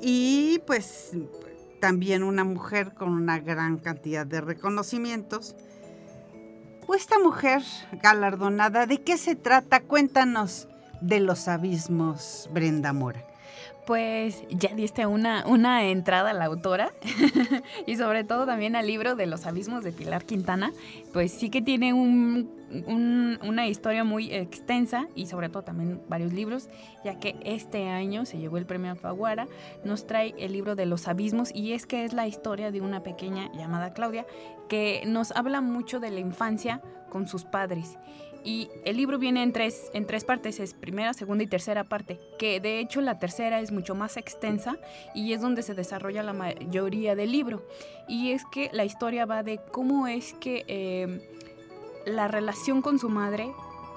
[0.00, 1.12] y pues
[1.80, 5.56] también una mujer con una gran cantidad de reconocimientos.
[6.86, 7.62] Pues esta mujer
[8.02, 9.80] galardonada, ¿de qué se trata?
[9.80, 10.68] Cuéntanos
[11.00, 13.24] de los abismos, Brenda Mora
[13.90, 16.92] pues ya diste una, una entrada a la autora
[17.86, 20.72] y sobre todo también al libro de los abismos de Pilar Quintana,
[21.12, 21.92] pues sí que tiene
[22.86, 26.68] una historia muy extensa y sobre todo también varios libros,
[27.04, 29.48] ya que este año se llevó el premio Alfaguara,
[29.84, 33.02] nos trae el libro de los abismos y es que es la historia de una
[33.02, 34.26] pequeña llamada Claudia
[34.68, 36.80] que nos habla mucho de la infancia
[37.10, 37.98] con sus padres
[38.44, 42.18] y el libro viene en tres, en tres partes, es primera, segunda y tercera parte,
[42.38, 44.78] que de hecho la tercera es mucho más extensa
[45.14, 47.66] y es donde se desarrolla la mayoría del libro.
[48.08, 51.39] Y es que la historia va de cómo es que eh,
[52.06, 53.52] la relación con su madre,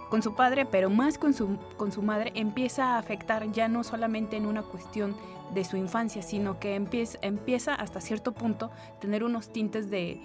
[0.09, 3.83] con su padre, pero más con su, con su madre, empieza a afectar ya no
[3.83, 5.15] solamente en una cuestión
[5.53, 10.21] de su infancia, sino que empieza, empieza hasta cierto punto tener unos tintes de,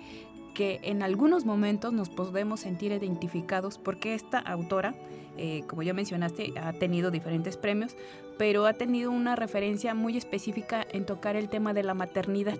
[0.58, 4.92] que en algunos momentos nos podemos sentir identificados porque esta autora,
[5.36, 7.94] eh, como ya mencionaste, ha tenido diferentes premios,
[8.38, 12.58] pero ha tenido una referencia muy específica en tocar el tema de la maternidad.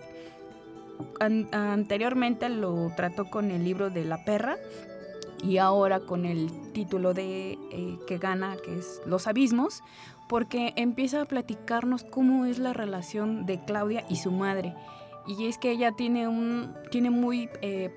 [1.50, 4.59] anteriormente lo trató con el libro de La perra
[5.42, 9.83] y ahora con el título de eh, que gana, que es Los abismos,
[10.29, 14.74] porque empieza a platicarnos cómo es la relación de Claudia y su madre
[15.29, 17.90] y es que ella tiene un tiene muy eh,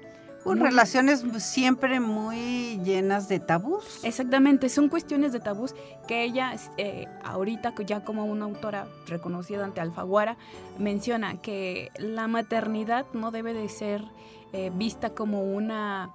[0.45, 4.03] relaciones siempre muy llenas de tabús.
[4.03, 5.75] Exactamente, son cuestiones de tabús
[6.07, 10.37] que ella eh, ahorita ya como una autora reconocida ante Alfaguara
[10.77, 14.03] menciona que la maternidad no debe de ser
[14.51, 16.11] eh, vista como una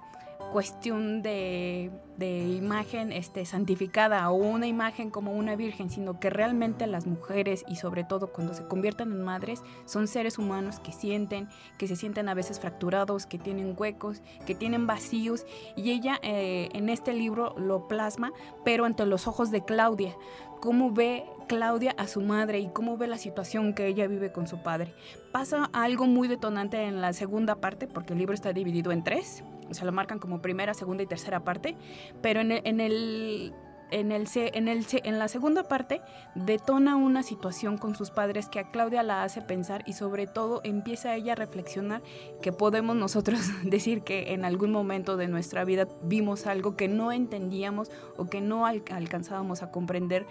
[0.51, 6.87] cuestión de de imagen este, santificada o una imagen como una virgen, sino que realmente
[6.87, 11.47] las mujeres y sobre todo cuando se convierten en madres son seres humanos que sienten,
[11.77, 16.69] que se sienten a veces fracturados, que tienen huecos, que tienen vacíos y ella eh,
[16.73, 18.33] en este libro lo plasma,
[18.65, 20.15] pero ante los ojos de Claudia,
[20.59, 24.47] cómo ve Claudia a su madre y cómo ve la situación que ella vive con
[24.47, 24.93] su padre.
[25.31, 29.43] Pasa algo muy detonante en la segunda parte, porque el libro está dividido en tres,
[29.69, 31.75] o sea, lo marcan como primera, segunda y tercera parte,
[32.21, 33.53] pero en el, en el
[33.91, 36.01] en, el, en, el, en la segunda parte
[36.35, 40.61] detona una situación con sus padres que a Claudia la hace pensar y sobre todo
[40.63, 42.01] empieza ella a reflexionar
[42.41, 47.11] que podemos nosotros decir que en algún momento de nuestra vida vimos algo que no
[47.11, 50.25] entendíamos o que no alcanzábamos a comprender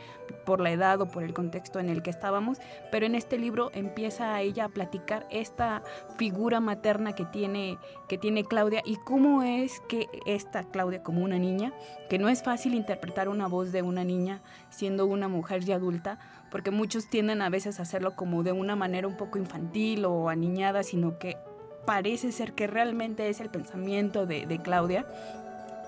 [0.45, 2.59] por la edad o por el contexto en el que estábamos,
[2.91, 5.83] pero en este libro empieza ella a platicar esta
[6.17, 11.39] figura materna que tiene, que tiene Claudia y cómo es que esta Claudia como una
[11.39, 11.73] niña,
[12.09, 16.19] que no es fácil interpretar una voz de una niña siendo una mujer ya adulta,
[16.51, 20.29] porque muchos tienden a veces a hacerlo como de una manera un poco infantil o
[20.29, 21.37] aniñada, sino que
[21.87, 25.07] parece ser que realmente es el pensamiento de, Claudia.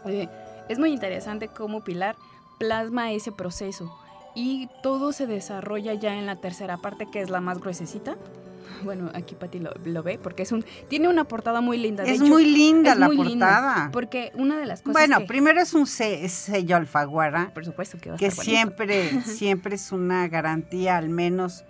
[0.06, 0.28] Eh,
[0.68, 2.16] es muy interesante cómo Pilar
[2.58, 3.96] plasma ese proceso
[4.34, 8.16] y todo se desarrolla ya en la tercera parte, que es la más gruesecita.
[8.82, 12.04] Bueno, aquí Pati lo, ve porque es un tiene una portada muy linda.
[12.04, 13.90] es muy linda la portada.
[13.92, 17.50] porque una de las cosas Bueno, primero es un sello Alfaguara.
[17.54, 21.64] Por supuesto que va a Que siempre siempre es una garantía al menos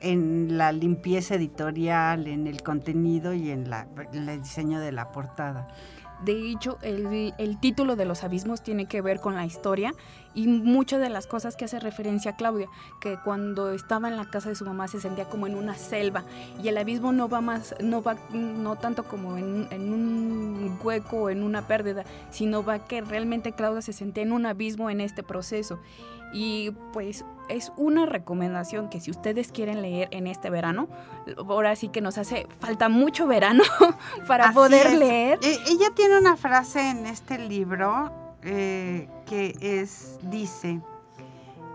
[0.00, 5.12] en la limpieza editorial, en el contenido y en, la, en el diseño de la
[5.12, 5.68] portada.
[6.24, 9.92] De hecho, el, título de los abismos tiene que ver con la historia
[10.34, 12.68] y muchas de las cosas que hace referencia a Claudia,
[13.00, 16.24] que cuando estaba en la casa de su mamá se sentía como en una selva
[16.62, 21.22] y el abismo no va más, no va no tanto como en, en un hueco
[21.22, 25.00] o en una pérdida, sino va que realmente Claudia se sentía en un abismo en
[25.00, 25.80] este proceso.
[26.32, 30.88] Y pues es una recomendación que si ustedes quieren leer en este verano,
[31.36, 33.64] ahora sí que nos hace falta mucho verano
[34.26, 35.38] para poder leer.
[35.42, 38.10] E, ella tiene una frase en este libro
[38.42, 40.80] eh, que es, dice,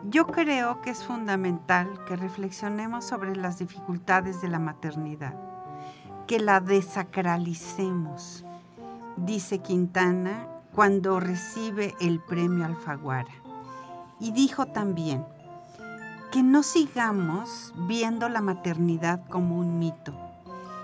[0.10, 5.36] yo creo que es fundamental que reflexionemos sobre las dificultades de la maternidad,
[6.28, 8.46] que la desacralicemos,
[9.16, 13.47] dice Quintana cuando recibe el premio Alfaguara.
[14.20, 15.26] Y dijo también,
[16.32, 20.14] que no sigamos viendo la maternidad como un mito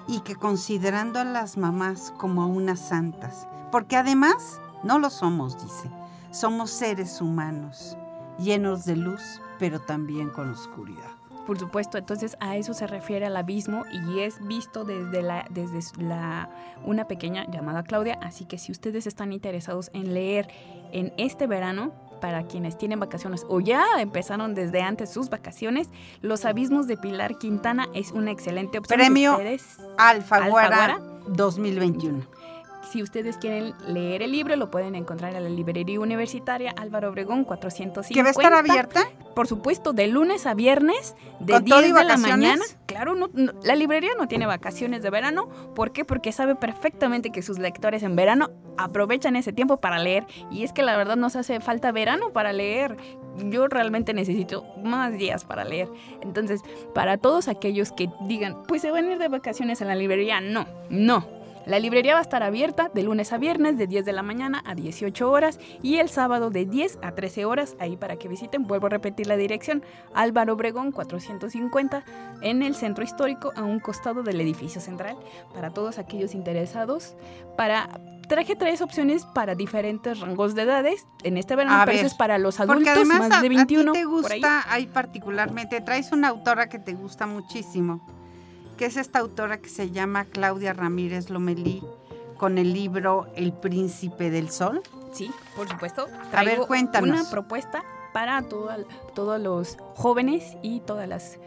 [0.08, 5.90] y que considerando a las mamás como unas santas, porque además no lo somos, dice.
[6.32, 7.98] Somos seres humanos,
[8.40, 9.22] llenos de luz,
[9.60, 11.12] pero también con oscuridad.
[11.46, 16.02] Por supuesto, entonces a eso se refiere al abismo y es visto desde, la, desde
[16.02, 16.50] la,
[16.86, 20.48] una pequeña llamada Claudia, así que si ustedes están interesados en leer
[20.94, 21.92] en este verano,
[22.24, 25.90] para quienes tienen vacaciones o ya empezaron desde antes sus vacaciones,
[26.22, 28.98] Los Abismos de Pilar Quintana es una excelente opción.
[28.98, 29.38] Premio
[29.98, 32.22] Alfaguara 2021.
[32.92, 37.44] Si ustedes quieren leer el libro, lo pueden encontrar en la librería universitaria Álvaro Obregón
[37.44, 38.14] 450.
[38.14, 39.10] ¿Que va a estar abierta?
[39.36, 42.64] Por supuesto, de lunes a viernes, de 10 de la mañana.
[42.86, 43.16] Claro,
[43.64, 45.48] la librería no tiene vacaciones de verano.
[45.76, 46.06] ¿Por qué?
[46.06, 50.26] Porque sabe perfectamente que sus lectores en verano aprovechan ese tiempo para leer.
[50.52, 52.98] Y es que la verdad nos hace falta verano para leer.
[53.50, 55.90] Yo realmente necesito más días para leer.
[56.22, 56.62] Entonces,
[56.94, 60.42] para todos aquellos que digan, pues se van a ir de vacaciones a la librería,
[60.42, 64.14] no, no la librería va a estar abierta de lunes a viernes de 10 de
[64.14, 68.18] la mañana a 18 horas y el sábado de 10 a 13 horas, ahí para
[68.18, 72.04] que visiten, vuelvo a repetir la dirección, Álvaro Obregón 450
[72.42, 75.18] en el centro histórico a un costado del edificio central,
[75.54, 77.16] para todos aquellos interesados,
[77.56, 77.90] para
[78.28, 81.08] traje tres opciones para diferentes rangos de edades.
[81.24, 83.92] En este verano es para los adultos más de 21.
[83.92, 88.23] A, ti te gusta, hay particularmente, traes una autora que te gusta muchísimo
[88.84, 91.82] que es esta autora que se llama Claudia Ramírez Lomelí,
[92.36, 94.82] con el libro El Príncipe del Sol.
[95.14, 96.08] Sí, por supuesto.
[96.34, 97.10] A ver, cuéntanos.
[97.10, 101.40] Una propuesta para todos los jóvenes y todas las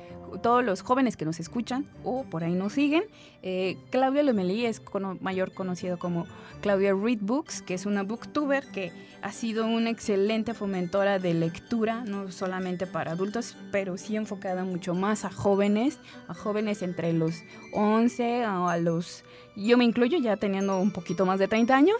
[0.42, 3.04] todos los jóvenes que nos escuchan o por ahí nos siguen.
[3.42, 4.82] Eh, Claudia Lomelí es
[5.20, 6.26] mayor conocido como
[6.60, 12.04] Claudia Read Books, que es una booktuber que ha sido una excelente fomentora de lectura,
[12.04, 17.42] no solamente para adultos, pero sí enfocada mucho más a jóvenes, a jóvenes entre los
[17.72, 19.24] 11 o a los...
[19.56, 21.96] Yo me incluyo ya teniendo un poquito más de 30 años,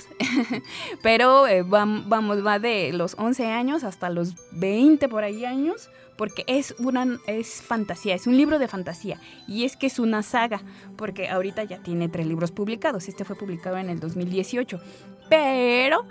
[1.03, 6.45] pero eh, vamos, va de los 11 años hasta los 20 por ahí años porque
[6.47, 10.63] es una es fantasía, es un libro de fantasía y es que es una saga,
[10.97, 14.81] porque ahorita ya tiene tres libros publicados, este fue publicado en el 2018,
[15.29, 16.07] pero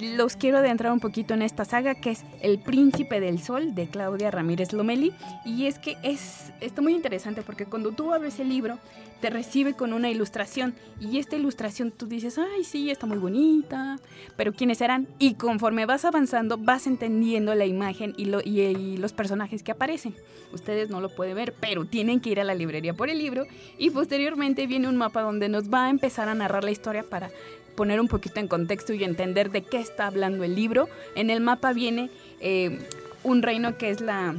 [0.00, 3.88] los quiero adentrar un poquito en esta saga que es El Príncipe del Sol de
[3.88, 5.12] Claudia Ramírez Lomeli.
[5.44, 8.78] Y es que es, está muy interesante porque cuando tú abres el libro
[9.20, 13.98] te recibe con una ilustración y esta ilustración tú dices, ay sí, está muy bonita,
[14.36, 15.08] pero ¿quiénes serán?
[15.18, 20.14] Y conforme vas avanzando vas entendiendo la imagen y, lo, y los personajes que aparecen.
[20.52, 23.44] Ustedes no lo pueden ver, pero tienen que ir a la librería por el libro
[23.76, 27.30] y posteriormente viene un mapa donde nos va a empezar a narrar la historia para
[27.78, 30.88] poner un poquito en contexto y entender de qué está hablando el libro.
[31.14, 32.10] En el mapa viene
[32.40, 32.80] eh,
[33.22, 34.34] un reino que es la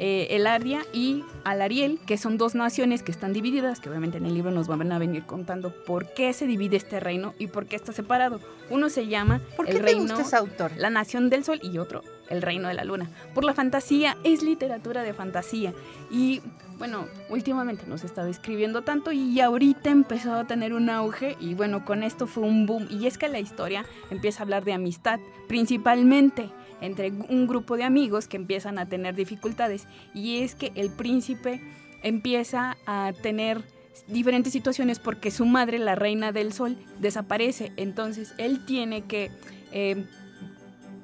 [0.00, 4.26] eh, el Ardia y Alariel, que son dos naciones que están divididas, que obviamente en
[4.26, 7.66] el libro nos van a venir contando por qué se divide este reino y por
[7.66, 8.38] qué está separado.
[8.70, 10.70] Uno se llama el reino, autor?
[10.76, 13.10] la nación del sol y otro el reino de la luna.
[13.34, 15.74] Por la fantasía, es literatura de fantasía
[16.12, 16.42] y
[16.78, 21.84] bueno, últimamente nos estaba escribiendo tanto y ahorita empezó a tener un auge y bueno,
[21.84, 22.86] con esto fue un boom.
[22.88, 25.18] Y es que la historia empieza a hablar de amistad,
[25.48, 26.50] principalmente
[26.80, 29.86] entre un grupo de amigos que empiezan a tener dificultades.
[30.14, 31.60] Y es que el príncipe
[32.02, 33.62] empieza a tener
[34.06, 37.72] diferentes situaciones porque su madre, la reina del sol, desaparece.
[37.76, 39.30] Entonces él tiene que...
[39.72, 40.06] Eh,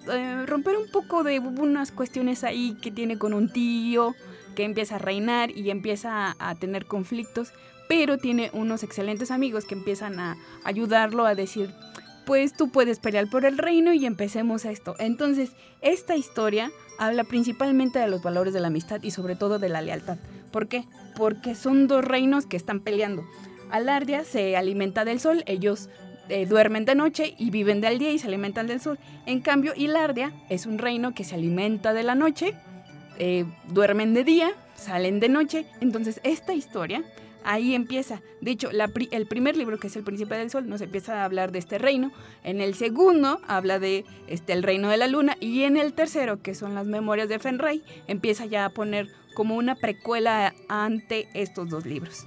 [0.06, 4.14] eh, romper un poco de unas cuestiones ahí que tiene con un tío,
[4.54, 7.52] que empieza a reinar y empieza a, tener conflictos,
[7.88, 11.70] pero tiene unos excelentes amigos que empiezan a ayudarlo a decir,
[12.24, 14.94] pues tú puedes pelear por el reino y empecemos esto.
[14.98, 15.52] Entonces,
[15.82, 19.82] esta historia habla principalmente de los valores de la amistad y sobre todo de la
[19.82, 20.18] lealtad.
[20.50, 20.84] ¿Por qué?
[21.16, 23.24] Porque son dos reinos que están peleando.
[23.70, 25.88] Alardia se alimenta del sol, ellos
[26.28, 28.98] eh, duermen de noche y viven del día y se alimentan del sol.
[29.26, 32.54] En cambio, Hilardia es un reino que se alimenta de la noche
[33.18, 35.66] eh, duermen de día, salen de noche.
[35.80, 37.04] Entonces, esta historia
[37.44, 38.22] ahí empieza.
[38.40, 41.52] De hecho, el primer libro, que es El Príncipe del Sol, nos empieza a hablar
[41.52, 42.10] de este reino.
[42.42, 45.36] En el segundo habla de este, el reino de la luna.
[45.40, 49.56] Y en el tercero, que son las memorias de Fenray, empieza ya a poner como
[49.56, 52.26] una precuela ante estos dos libros.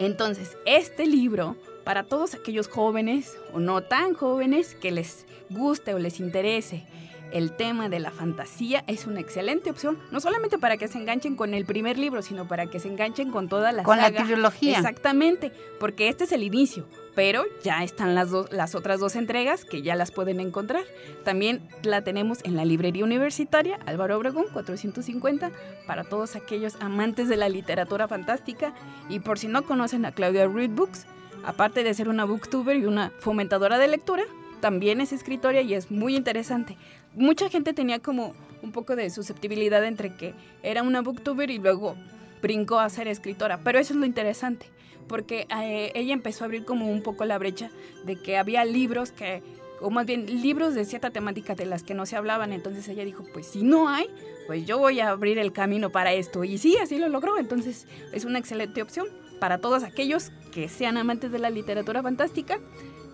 [0.00, 5.98] Entonces, este libro, para todos aquellos jóvenes o no tan jóvenes que les guste o
[5.98, 6.84] les interese
[7.32, 11.36] el tema de la fantasía es una excelente opción, no solamente para que se enganchen
[11.36, 14.76] con el primer libro, sino para que se enganchen con toda la con la trilogía.
[14.76, 19.64] Exactamente, porque este es el inicio, pero ya están las, dos, las otras dos entregas
[19.64, 20.84] que ya las pueden encontrar.
[21.24, 25.50] También la tenemos en la librería universitaria Álvaro Obregón 450
[25.86, 28.74] para todos aquellos amantes de la literatura fantástica
[29.08, 31.06] y por si no conocen a Claudia Reed Books,
[31.44, 34.24] aparte de ser una booktuber y una fomentadora de lectura,
[34.60, 36.76] también es escritora y es muy interesante
[37.14, 41.96] mucha gente tenía como un poco de susceptibilidad entre que era una booktuber y luego
[42.42, 43.60] brincó a ser escritora.
[43.62, 44.66] Pero eso es lo interesante,
[45.06, 47.70] porque eh, ella empezó a abrir como un poco la brecha
[48.04, 49.42] de que había libros que,
[49.80, 52.52] o más bien libros de cierta temática de las que no se hablaban.
[52.52, 54.06] Entonces ella dijo, pues si no hay,
[54.46, 56.44] pues yo voy a abrir el camino para esto.
[56.44, 57.38] Y sí, así lo logró.
[57.38, 59.06] Entonces es una excelente opción
[59.40, 62.58] para todos aquellos que sean amantes de la literatura fantástica.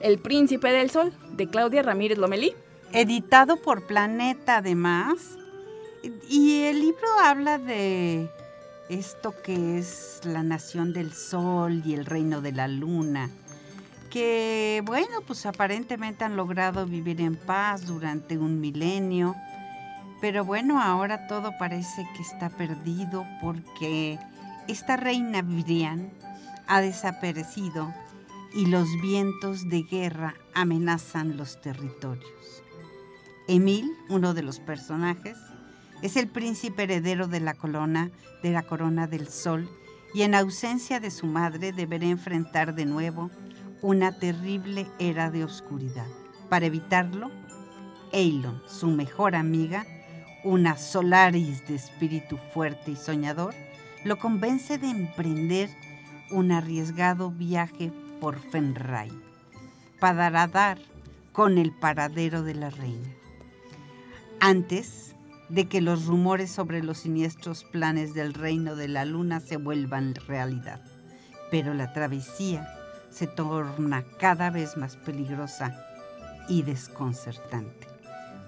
[0.00, 2.54] El Príncipe del Sol, de Claudia Ramírez Lomelí
[2.94, 5.36] editado por Planeta además.
[6.28, 8.30] Y el libro habla de
[8.88, 13.30] esto que es la nación del sol y el reino de la luna,
[14.10, 19.34] que bueno, pues aparentemente han logrado vivir en paz durante un milenio,
[20.20, 24.18] pero bueno, ahora todo parece que está perdido porque
[24.68, 26.12] esta reina Virian
[26.66, 27.92] ha desaparecido
[28.52, 32.33] y los vientos de guerra amenazan los territorios.
[33.46, 35.36] Emil, uno de los personajes,
[36.00, 38.10] es el príncipe heredero de la corona,
[38.42, 39.68] de la corona del sol,
[40.14, 43.30] y en ausencia de su madre deberá enfrentar de nuevo
[43.82, 46.06] una terrible era de oscuridad.
[46.48, 47.30] Para evitarlo,
[48.12, 49.84] Eilon, su mejor amiga,
[50.42, 53.54] una Solaris de espíritu fuerte y soñador,
[54.04, 55.68] lo convence de emprender
[56.30, 59.10] un arriesgado viaje por Fenray
[60.00, 60.78] para dar
[61.32, 63.23] con el paradero de la reina
[64.40, 65.14] antes
[65.48, 70.14] de que los rumores sobre los siniestros planes del reino de la luna se vuelvan
[70.14, 70.80] realidad.
[71.50, 72.68] Pero la travesía
[73.10, 75.76] se torna cada vez más peligrosa
[76.48, 77.86] y desconcertante.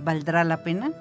[0.00, 0.92] ¿Valdrá la pena?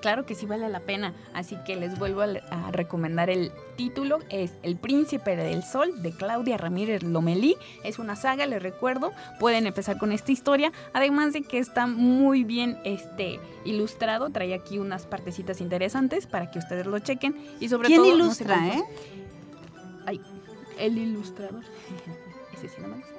[0.00, 1.14] Claro que sí vale la pena.
[1.34, 4.18] Así que les vuelvo a, recomendar el título.
[4.30, 7.56] Es El Príncipe del Sol de Claudia Ramírez Lomelí.
[7.84, 9.12] Es una saga, les recuerdo.
[9.38, 10.72] Pueden empezar con esta historia.
[10.92, 14.30] Además de que está muy bien este, ilustrado.
[14.30, 17.36] Trae aquí unas partecitas interesantes para que ustedes lo chequen.
[17.60, 18.14] Y sobre ¿Quién todo.
[18.14, 18.84] ilustra, no eh?
[20.06, 20.20] Ay,
[20.78, 21.62] el ilustrador.
[22.54, 23.15] Ese sí no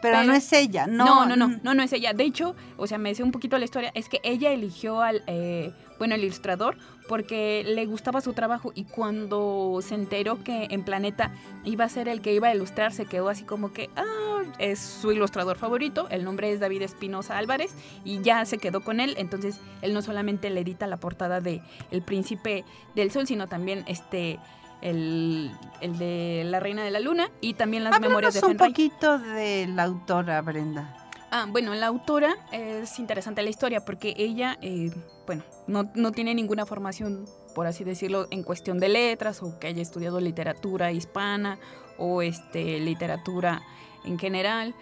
[0.00, 1.04] Pero, no es ella, no.
[1.04, 2.12] No, no, no, no, no es ella.
[2.12, 5.24] De hecho, o sea, me sé un poquito la historia, es que ella eligió al,
[5.26, 6.76] eh, bueno, el ilustrador
[7.08, 11.32] porque le gustaba su trabajo y cuando se enteró que en Planeta
[11.64, 14.78] iba a ser el que iba a ilustrar, se quedó así como que, ah, es
[14.78, 17.74] su ilustrador favorito, el nombre es David Espinosa Álvarez
[18.04, 21.62] y ya se quedó con él, entonces él no solamente le edita la portada de
[21.90, 24.38] El Príncipe del Sol, sino también este
[24.82, 25.50] el,
[25.80, 29.66] el de La Reina de la Luna y también las memorias de un poquito de
[29.66, 30.94] la autora, Brenda.
[31.30, 34.90] Ah, bueno, la autora es interesante la historia porque ella, eh,
[35.26, 39.66] bueno, no, no, tiene ninguna formación, por así decirlo, en cuestión de letras o que
[39.66, 41.58] haya estudiado literatura hispana
[41.98, 43.60] o este, literatura
[44.04, 44.74] en general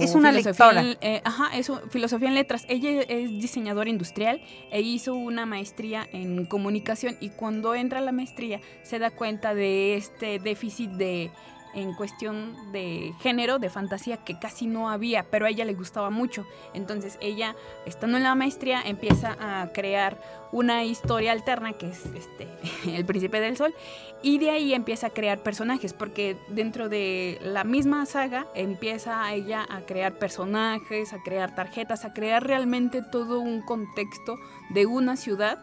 [0.00, 0.82] es una lectora.
[1.00, 2.64] Eh, ajá, es filosofía en letras.
[2.68, 8.12] Ella es diseñadora industrial e hizo una maestría en comunicación y cuando entra a la
[8.12, 11.30] maestría se da cuenta de este déficit de
[11.76, 16.10] en cuestión de género, de fantasía, que casi no había, pero a ella le gustaba
[16.10, 16.46] mucho.
[16.72, 17.54] Entonces ella,
[17.84, 20.18] estando en la maestría, empieza a crear
[20.52, 22.48] una historia alterna, que es este,
[22.96, 23.74] El Príncipe del Sol,
[24.22, 29.66] y de ahí empieza a crear personajes, porque dentro de la misma saga empieza ella
[29.68, 34.38] a crear personajes, a crear tarjetas, a crear realmente todo un contexto
[34.70, 35.58] de una ciudad,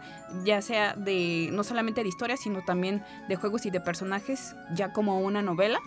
[0.46, 4.94] ya sea de no solamente de historia, sino también de juegos y de personajes, ya
[4.94, 5.80] como una novela.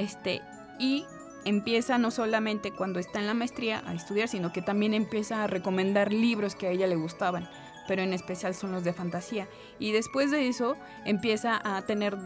[0.00, 0.40] Este,
[0.78, 1.04] y
[1.44, 5.46] empieza no solamente cuando está en la maestría a estudiar, sino que también empieza a
[5.46, 7.50] recomendar libros que a ella le gustaban,
[7.86, 9.46] pero en especial son los de fantasía.
[9.78, 12.16] Y después de eso empieza a tener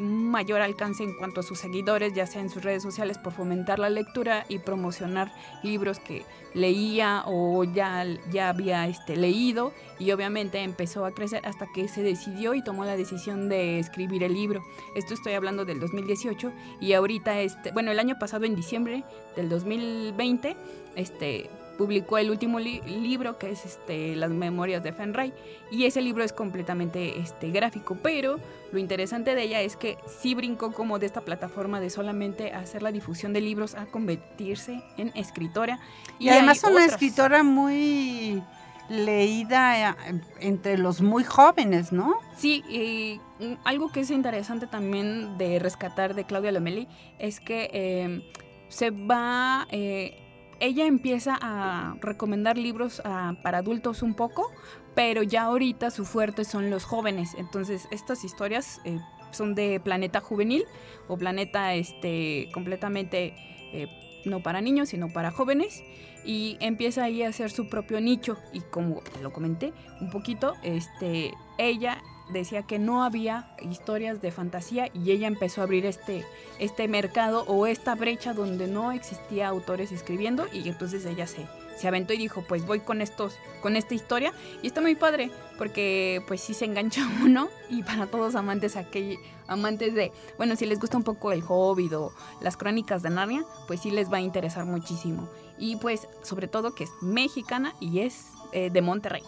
[0.00, 3.78] mayor alcance en cuanto a sus seguidores, ya sea en sus redes sociales por fomentar
[3.78, 5.30] la lectura y promocionar
[5.62, 6.24] libros que
[6.54, 12.02] leía o ya, ya había este, leído y obviamente empezó a crecer hasta que se
[12.02, 14.64] decidió y tomó la decisión de escribir el libro.
[14.94, 19.04] Esto estoy hablando del 2018 y ahorita, este, bueno, el año pasado en diciembre
[19.36, 20.56] del 2020,
[20.96, 25.32] este, publicó el último libro que es este, Las Memorias de Fenray
[25.70, 28.38] y ese libro es completamente este, gráfico, pero
[28.70, 32.82] lo interesante de ella es que sí brincó como de esta plataforma de solamente hacer
[32.82, 35.80] la difusión de libros a convertirse en escritora.
[36.18, 38.42] Y, además una escritora muy
[38.90, 42.16] leída eh, entre los muy jóvenes, ¿no?
[42.36, 43.22] Sí, y
[43.64, 48.30] algo que es interesante también de rescatar de Claudia Lomeli es que eh,
[48.68, 49.66] se va...
[49.70, 50.26] Eh,
[50.60, 54.52] ella empieza a recomendar libros ah, para adultos un poco,
[54.94, 57.34] pero ya ahorita su fuerte son los jóvenes.
[57.38, 58.98] Entonces, estas historias eh,
[59.30, 60.64] son de planeta juvenil
[61.08, 63.34] o planeta este, completamente
[63.72, 63.86] eh,
[64.26, 65.82] no para niños, sino para jóvenes.
[66.24, 68.36] Y empieza ahí a hacer su propio nicho.
[68.52, 72.02] Y como lo comenté un poquito, este, ella
[72.32, 76.24] decía que no había historias de fantasía y ella empezó a abrir este,
[76.58, 81.88] este mercado o esta brecha donde no existía autores escribiendo y entonces ella se, se
[81.88, 84.32] aventó y dijo pues voy con estos con esta historia.
[84.62, 89.18] Y está muy padre porque pues sí se engancha uno y para todos amantes aquel
[89.46, 93.44] amantes de bueno si les gusta un poco el Hobbit o las crónicas de Narnia
[93.66, 95.28] pues sí les va a interesar muchísimo.
[95.58, 99.22] Y pues sobre todo que es mexicana y es eh, de Monterrey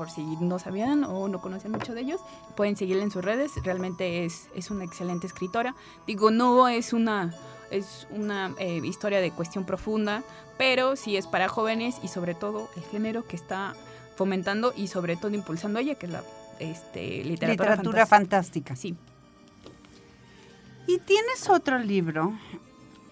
[0.00, 2.22] por si no sabían o no conocían mucho de ellos,
[2.56, 3.52] pueden seguirla en sus redes.
[3.62, 5.74] Realmente es, es una excelente escritora.
[6.06, 7.34] Digo, no es una,
[7.70, 10.22] es una eh, historia de cuestión profunda,
[10.56, 13.74] pero sí es para jóvenes y sobre todo el género que está
[14.16, 16.24] fomentando y sobre todo impulsando ella, que es la
[16.60, 18.76] este, literatura, literatura fantástica.
[18.76, 18.96] Sí.
[20.86, 22.32] Y tienes otro libro,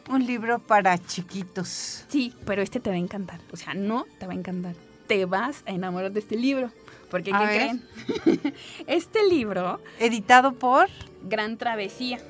[0.08, 2.06] un libro para chiquitos.
[2.08, 3.40] Sí, pero este te va a encantar.
[3.52, 6.70] O sea, no te va a encantar te vas a enamorar de este libro.
[7.10, 8.52] Porque, ¿qué creen?
[8.86, 9.80] este libro...
[9.98, 10.88] Editado por...
[11.22, 12.20] Gran Travesía.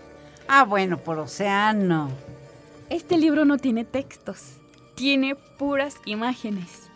[0.47, 2.09] Ah, bueno, por Océano.
[2.89, 4.55] Este libro no tiene textos,
[4.95, 6.89] tiene puras imágenes.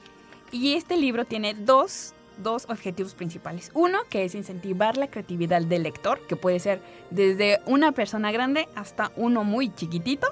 [0.50, 3.70] Y este libro tiene dos, dos objetivos principales.
[3.74, 6.80] Uno, que es incentivar la creatividad del lector, que puede ser
[7.10, 10.28] desde una persona grande hasta uno muy chiquitito.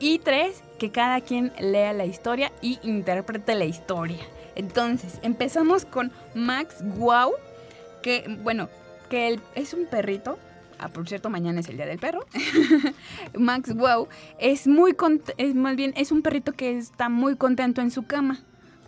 [0.00, 4.20] Y tres, que cada quien lea la historia y interprete la historia.
[4.54, 7.32] Entonces, empezamos con Max Wow,
[8.02, 8.68] que, bueno,
[9.08, 10.38] que él es un perrito.
[10.78, 12.26] Ah, por cierto, mañana es el día del perro.
[13.38, 14.96] Max Wow es muy,
[15.38, 18.40] es más bien, es un perrito que está muy contento en su cama.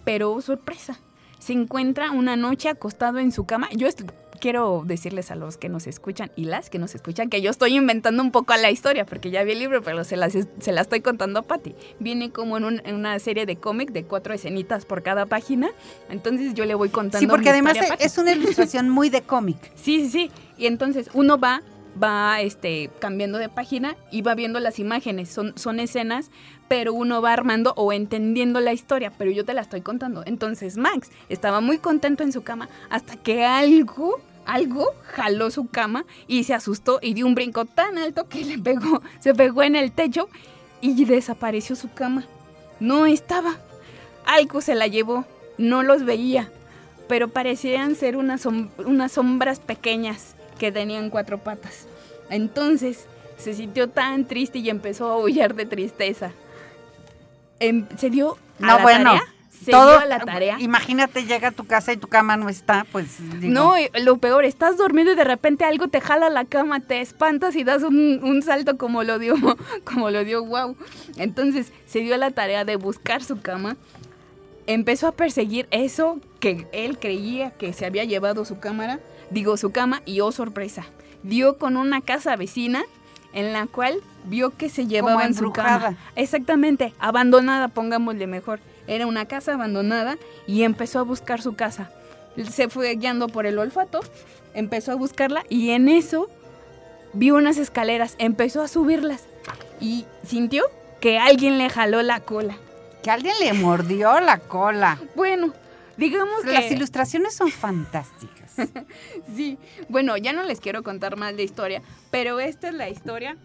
[0.05, 0.99] Pero, sorpresa,
[1.39, 3.69] se encuentra una noche acostado en su cama.
[3.73, 3.89] Yo
[4.37, 7.75] quiero decirles a los que nos escuchan y las que nos escuchan que yo estoy
[7.77, 10.81] inventando un poco la historia, porque ya vi el libro, pero se la, se la
[10.81, 11.75] estoy contando a Patti.
[11.99, 15.71] Viene como en, una serie de cómic de cuatro escenitas por cada página,
[16.09, 17.19] entonces yo le voy contando.
[17.19, 19.57] Sí, porque además es una ilustración muy de cómic.
[19.87, 20.31] Sí, sí, sí.
[20.59, 21.63] Y entonces uno va
[22.03, 25.29] va este, cambiando de página y va viendo las imágenes.
[25.29, 26.31] Son, son escenas,
[26.69, 30.23] pero uno va armando o entendiendo la historia, pero yo te la estoy contando.
[30.27, 36.05] Entonces Max estaba muy contento en su cama hasta que algo algo jaló su cama
[36.29, 39.75] y se asustó y dio un brinco tan alto que le pegó, se pegó en
[39.75, 40.29] el techo
[40.81, 42.25] y desapareció su cama.
[42.79, 43.57] No estaba.
[44.25, 45.25] Algo se la llevó,
[45.59, 46.49] no los veía,
[47.09, 51.87] pero parecían ser unas, unas sombras pequeñas que tenían cuatro patas.
[52.31, 56.33] Entonces se sintió tan triste y empezó a aullar de tristeza.
[57.61, 59.23] Em, se dio a la tarea
[59.65, 60.57] se todo, dio la tarea.
[60.61, 63.21] Imagínate, llega a tu casa y tu cama no está, pues.
[63.21, 67.57] No, lo peor, estás dormido y de repente algo te jala la cama, te espantas
[67.57, 69.35] y das un, salto como lo dio,
[69.85, 70.77] como lo dio Wow.
[71.17, 73.77] Entonces se dio la tarea de buscar su cama.
[74.67, 79.01] Empezó a perseguir eso que él creía que se había llevado su cámara,
[79.31, 80.85] digo su cama, y oh sorpresa,
[81.23, 82.85] dio con una casa vecina
[83.33, 85.97] en la cual vio que se llevaban su cama.
[86.15, 88.61] Exactamente, abandonada, pongámosle mejor.
[88.87, 90.17] Era una casa abandonada
[90.47, 91.91] y empezó a buscar su casa.
[92.51, 94.01] Se fue guiando por el olfato,
[94.55, 96.29] empezó a buscarla y en eso
[97.13, 99.25] vio unas escaleras, empezó a subirlas
[99.81, 100.65] y sintió
[101.01, 102.57] que alguien le jaló la cola.
[103.03, 104.99] Que alguien le mordió la cola.
[105.15, 105.53] Bueno,
[105.97, 106.53] digamos que...
[106.53, 108.46] Las ilustraciones son fantásticas.
[109.37, 113.37] sí, bueno, ya no les quiero contar más de historia, pero esta es la historia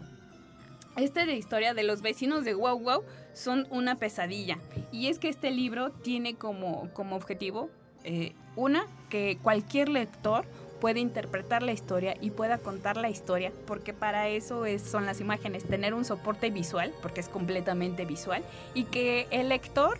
[0.96, 3.02] esta es la historia de los vecinos de Wow Wow,
[3.32, 4.58] son una pesadilla.
[4.90, 7.70] Y es que este libro tiene como, como objetivo,
[8.04, 10.44] eh, una, que cualquier lector
[10.82, 15.20] puede interpretar la historia y pueda contar la historia, porque para eso es, son las
[15.20, 18.42] imágenes, tener un soporte visual, porque es completamente visual,
[18.74, 19.96] y que el lector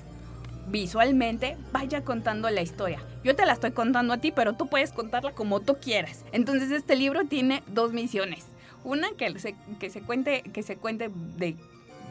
[0.68, 3.00] visualmente vaya contando la historia.
[3.24, 6.24] Yo te la estoy contando a ti, pero tú puedes contarla como tú quieras.
[6.32, 8.46] Entonces este libro tiene dos misiones.
[8.84, 11.56] Una, que se, que se cuente, que se cuente de,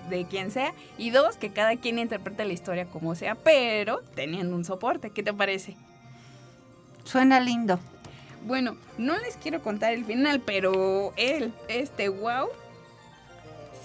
[0.09, 0.73] de quien sea.
[0.97, 5.09] Y dos, que cada quien interprete la historia como sea, pero teniendo un soporte.
[5.09, 5.75] ¿Qué te parece?
[7.03, 7.79] Suena lindo.
[8.45, 12.47] Bueno, no les quiero contar el final, pero él, este wow,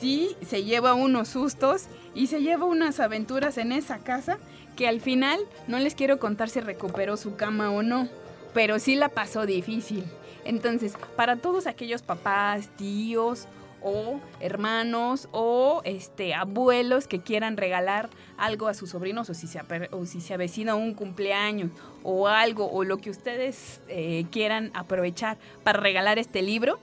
[0.00, 4.38] sí se lleva unos sustos y se lleva unas aventuras en esa casa
[4.74, 5.38] que al final
[5.68, 8.08] no les quiero contar si recuperó su cama o no,
[8.54, 10.04] pero sí la pasó difícil.
[10.44, 13.46] Entonces, para todos aquellos papás, tíos
[13.82, 18.08] o hermanos o este abuelos que quieran regalar
[18.38, 19.60] algo a sus sobrinos o si se,
[19.90, 21.70] o si se avecina un cumpleaños
[22.02, 26.78] o algo o lo que ustedes eh, quieran aprovechar para regalar este libro,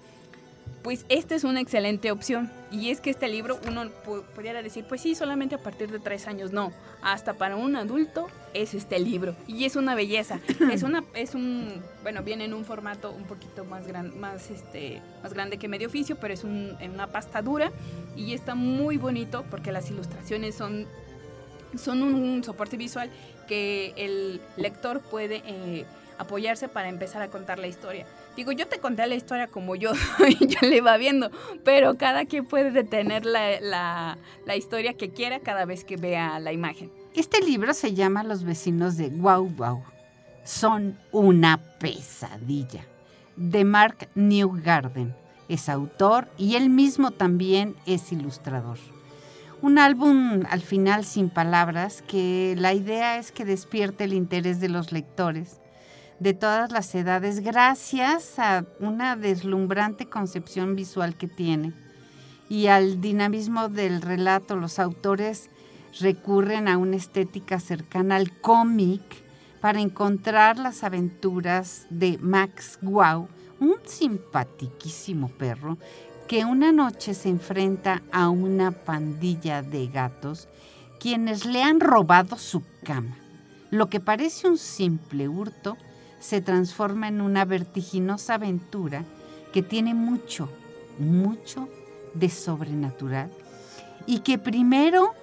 [0.84, 2.52] pues esta es una excelente opción.
[2.70, 3.90] Y es que este libro uno
[4.36, 6.52] pudiera decir, pues sí, solamente a partir de tres años.
[6.52, 9.36] No, hasta para un adulto es este libro.
[9.48, 10.40] Y es una belleza.
[10.72, 15.02] es una, es un, bueno, viene en un formato un poquito más, gran, más, este,
[15.24, 17.72] más grande que medio oficio, pero es un, en una pasta dura.
[18.18, 20.86] Y está muy bonito porque las ilustraciones son,
[21.78, 23.10] son un, soporte visual
[23.48, 25.86] que el lector puede eh,
[26.18, 28.06] apoyarse para empezar a contar la historia.
[28.36, 29.92] Digo, yo te conté la historia como yo,
[30.40, 31.30] yo le iba viendo,
[31.64, 34.18] pero cada quien puede detener la,
[34.56, 36.92] historia que quiera cada vez que vea la imagen.
[37.14, 39.84] Este libro se llama Los vecinos de Wow Wow.
[40.44, 42.86] Son una pesadilla.
[43.36, 45.16] De Mark Newgarden.
[45.48, 48.78] Es autor y él mismo también es ilustrador.
[49.62, 54.70] Un álbum al final sin palabras que la idea es que despierte el interés de
[54.70, 55.60] los lectores
[56.20, 61.74] de todas las edades gracias a una deslumbrante concepción visual que tiene.
[62.50, 65.50] Y al dinamismo del relato, los autores
[66.00, 69.02] recurren a una estética cercana al cómic
[69.62, 73.28] para encontrar las aventuras de Max Wow,
[73.60, 75.78] un simpatiquísimo perro
[76.28, 80.48] que una noche se enfrenta a una pandilla de gatos
[81.00, 83.18] quienes le han robado su cama.
[83.72, 85.78] Lo que parece un simple hurto
[86.24, 89.04] se transforma en una vertiginosa aventura
[89.52, 90.50] que tiene mucho,
[90.98, 91.68] mucho
[92.14, 93.30] de sobrenatural
[94.06, 95.14] y que primero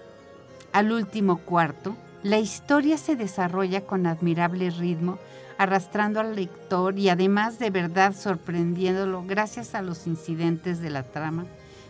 [0.72, 5.18] al último cuarto la historia se desarrolla con admirable ritmo,
[5.56, 11.46] arrastrando al lector y además de verdad sorprendiéndolo gracias a los incidentes de la trama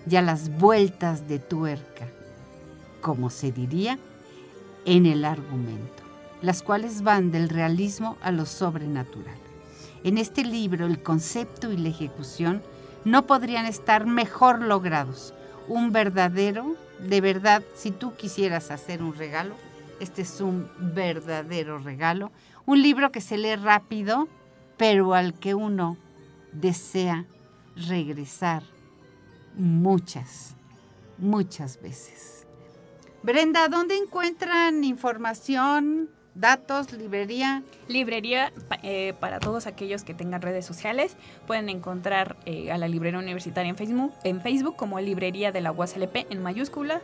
[0.09, 2.07] y a las vueltas de tuerca,
[3.01, 3.99] como se diría,
[4.85, 6.00] en el argumento
[6.43, 9.37] las cuales van del realismo a lo sobrenatural.
[10.05, 12.63] En este libro el concepto y la ejecución
[13.05, 15.35] no podrían estar mejor logrados.
[15.69, 19.55] Un verdadero, de verdad, si tú quisieras hacer un regalo,
[20.01, 22.33] este es un verdadero regalo.
[22.67, 24.29] Un libro que se lee rápido,
[24.77, 25.99] pero al que uno
[26.53, 27.27] desea
[27.77, 28.63] regresar
[29.55, 30.55] muchas,
[31.19, 32.47] muchas veces.
[33.23, 37.63] Brenda, ¿dónde encuentran información, datos, librería?
[37.89, 38.53] Librería
[38.83, 41.17] eh, para todos aquellos que tengan redes sociales.
[41.47, 45.73] Pueden encontrar eh, a la librería universitaria en Facebook, en Facebook como Librería de la
[45.73, 47.01] UASLP en mayúscula.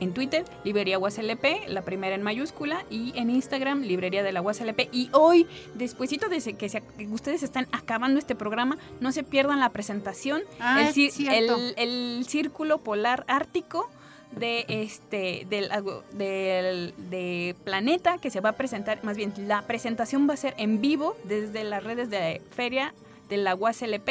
[0.00, 4.88] En Twitter, Librería UASLP, la primera en mayúscula, y en Instagram, Librería de la UASLP.
[4.90, 10.42] Y hoy, despuesito de que, ustedes están acabando este programa, no se pierdan la presentación,
[10.58, 13.88] ah, el, el Círculo Polar Ártico,
[14.32, 15.70] de este del,
[16.12, 20.54] del, de Planeta que se va a presentar, más bien la presentación va a ser
[20.58, 22.94] en vivo desde las redes de feria
[23.28, 24.10] de la UASLP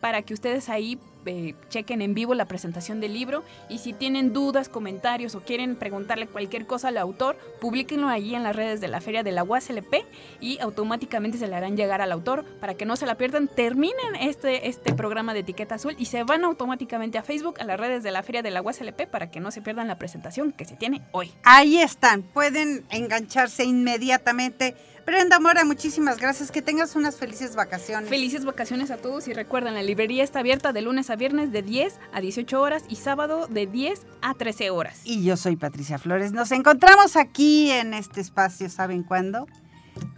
[0.00, 4.32] para que ustedes ahí eh, chequen en vivo la presentación del libro y si tienen
[4.32, 8.88] dudas, comentarios o quieren preguntarle cualquier cosa al autor, publíquenlo allí en las redes de
[8.88, 9.94] la feria de la UASLP
[10.40, 13.48] y automáticamente se le harán llegar al autor para que no se la pierdan.
[13.48, 17.78] Terminen este, este programa de etiqueta azul y se van automáticamente a Facebook, a las
[17.78, 20.64] redes de la feria de la UASLP para que no se pierdan la presentación que
[20.64, 21.30] se tiene hoy.
[21.44, 24.74] Ahí están, pueden engancharse inmediatamente
[25.06, 26.50] Brenda Mora, muchísimas gracias.
[26.50, 28.08] Que tengas unas felices vacaciones.
[28.08, 31.62] Felices vacaciones a todos y recuerden, la librería está abierta de lunes a viernes de
[31.62, 35.00] 10 a 18 horas y sábado de 10 a 13 horas.
[35.04, 36.32] Y yo soy Patricia Flores.
[36.32, 39.46] Nos encontramos aquí en este espacio, ¿saben cuándo?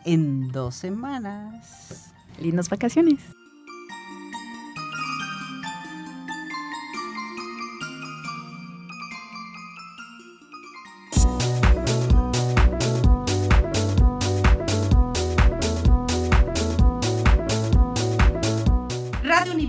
[0.04, 2.12] En dos semanas.
[2.38, 3.20] Lindas vacaciones.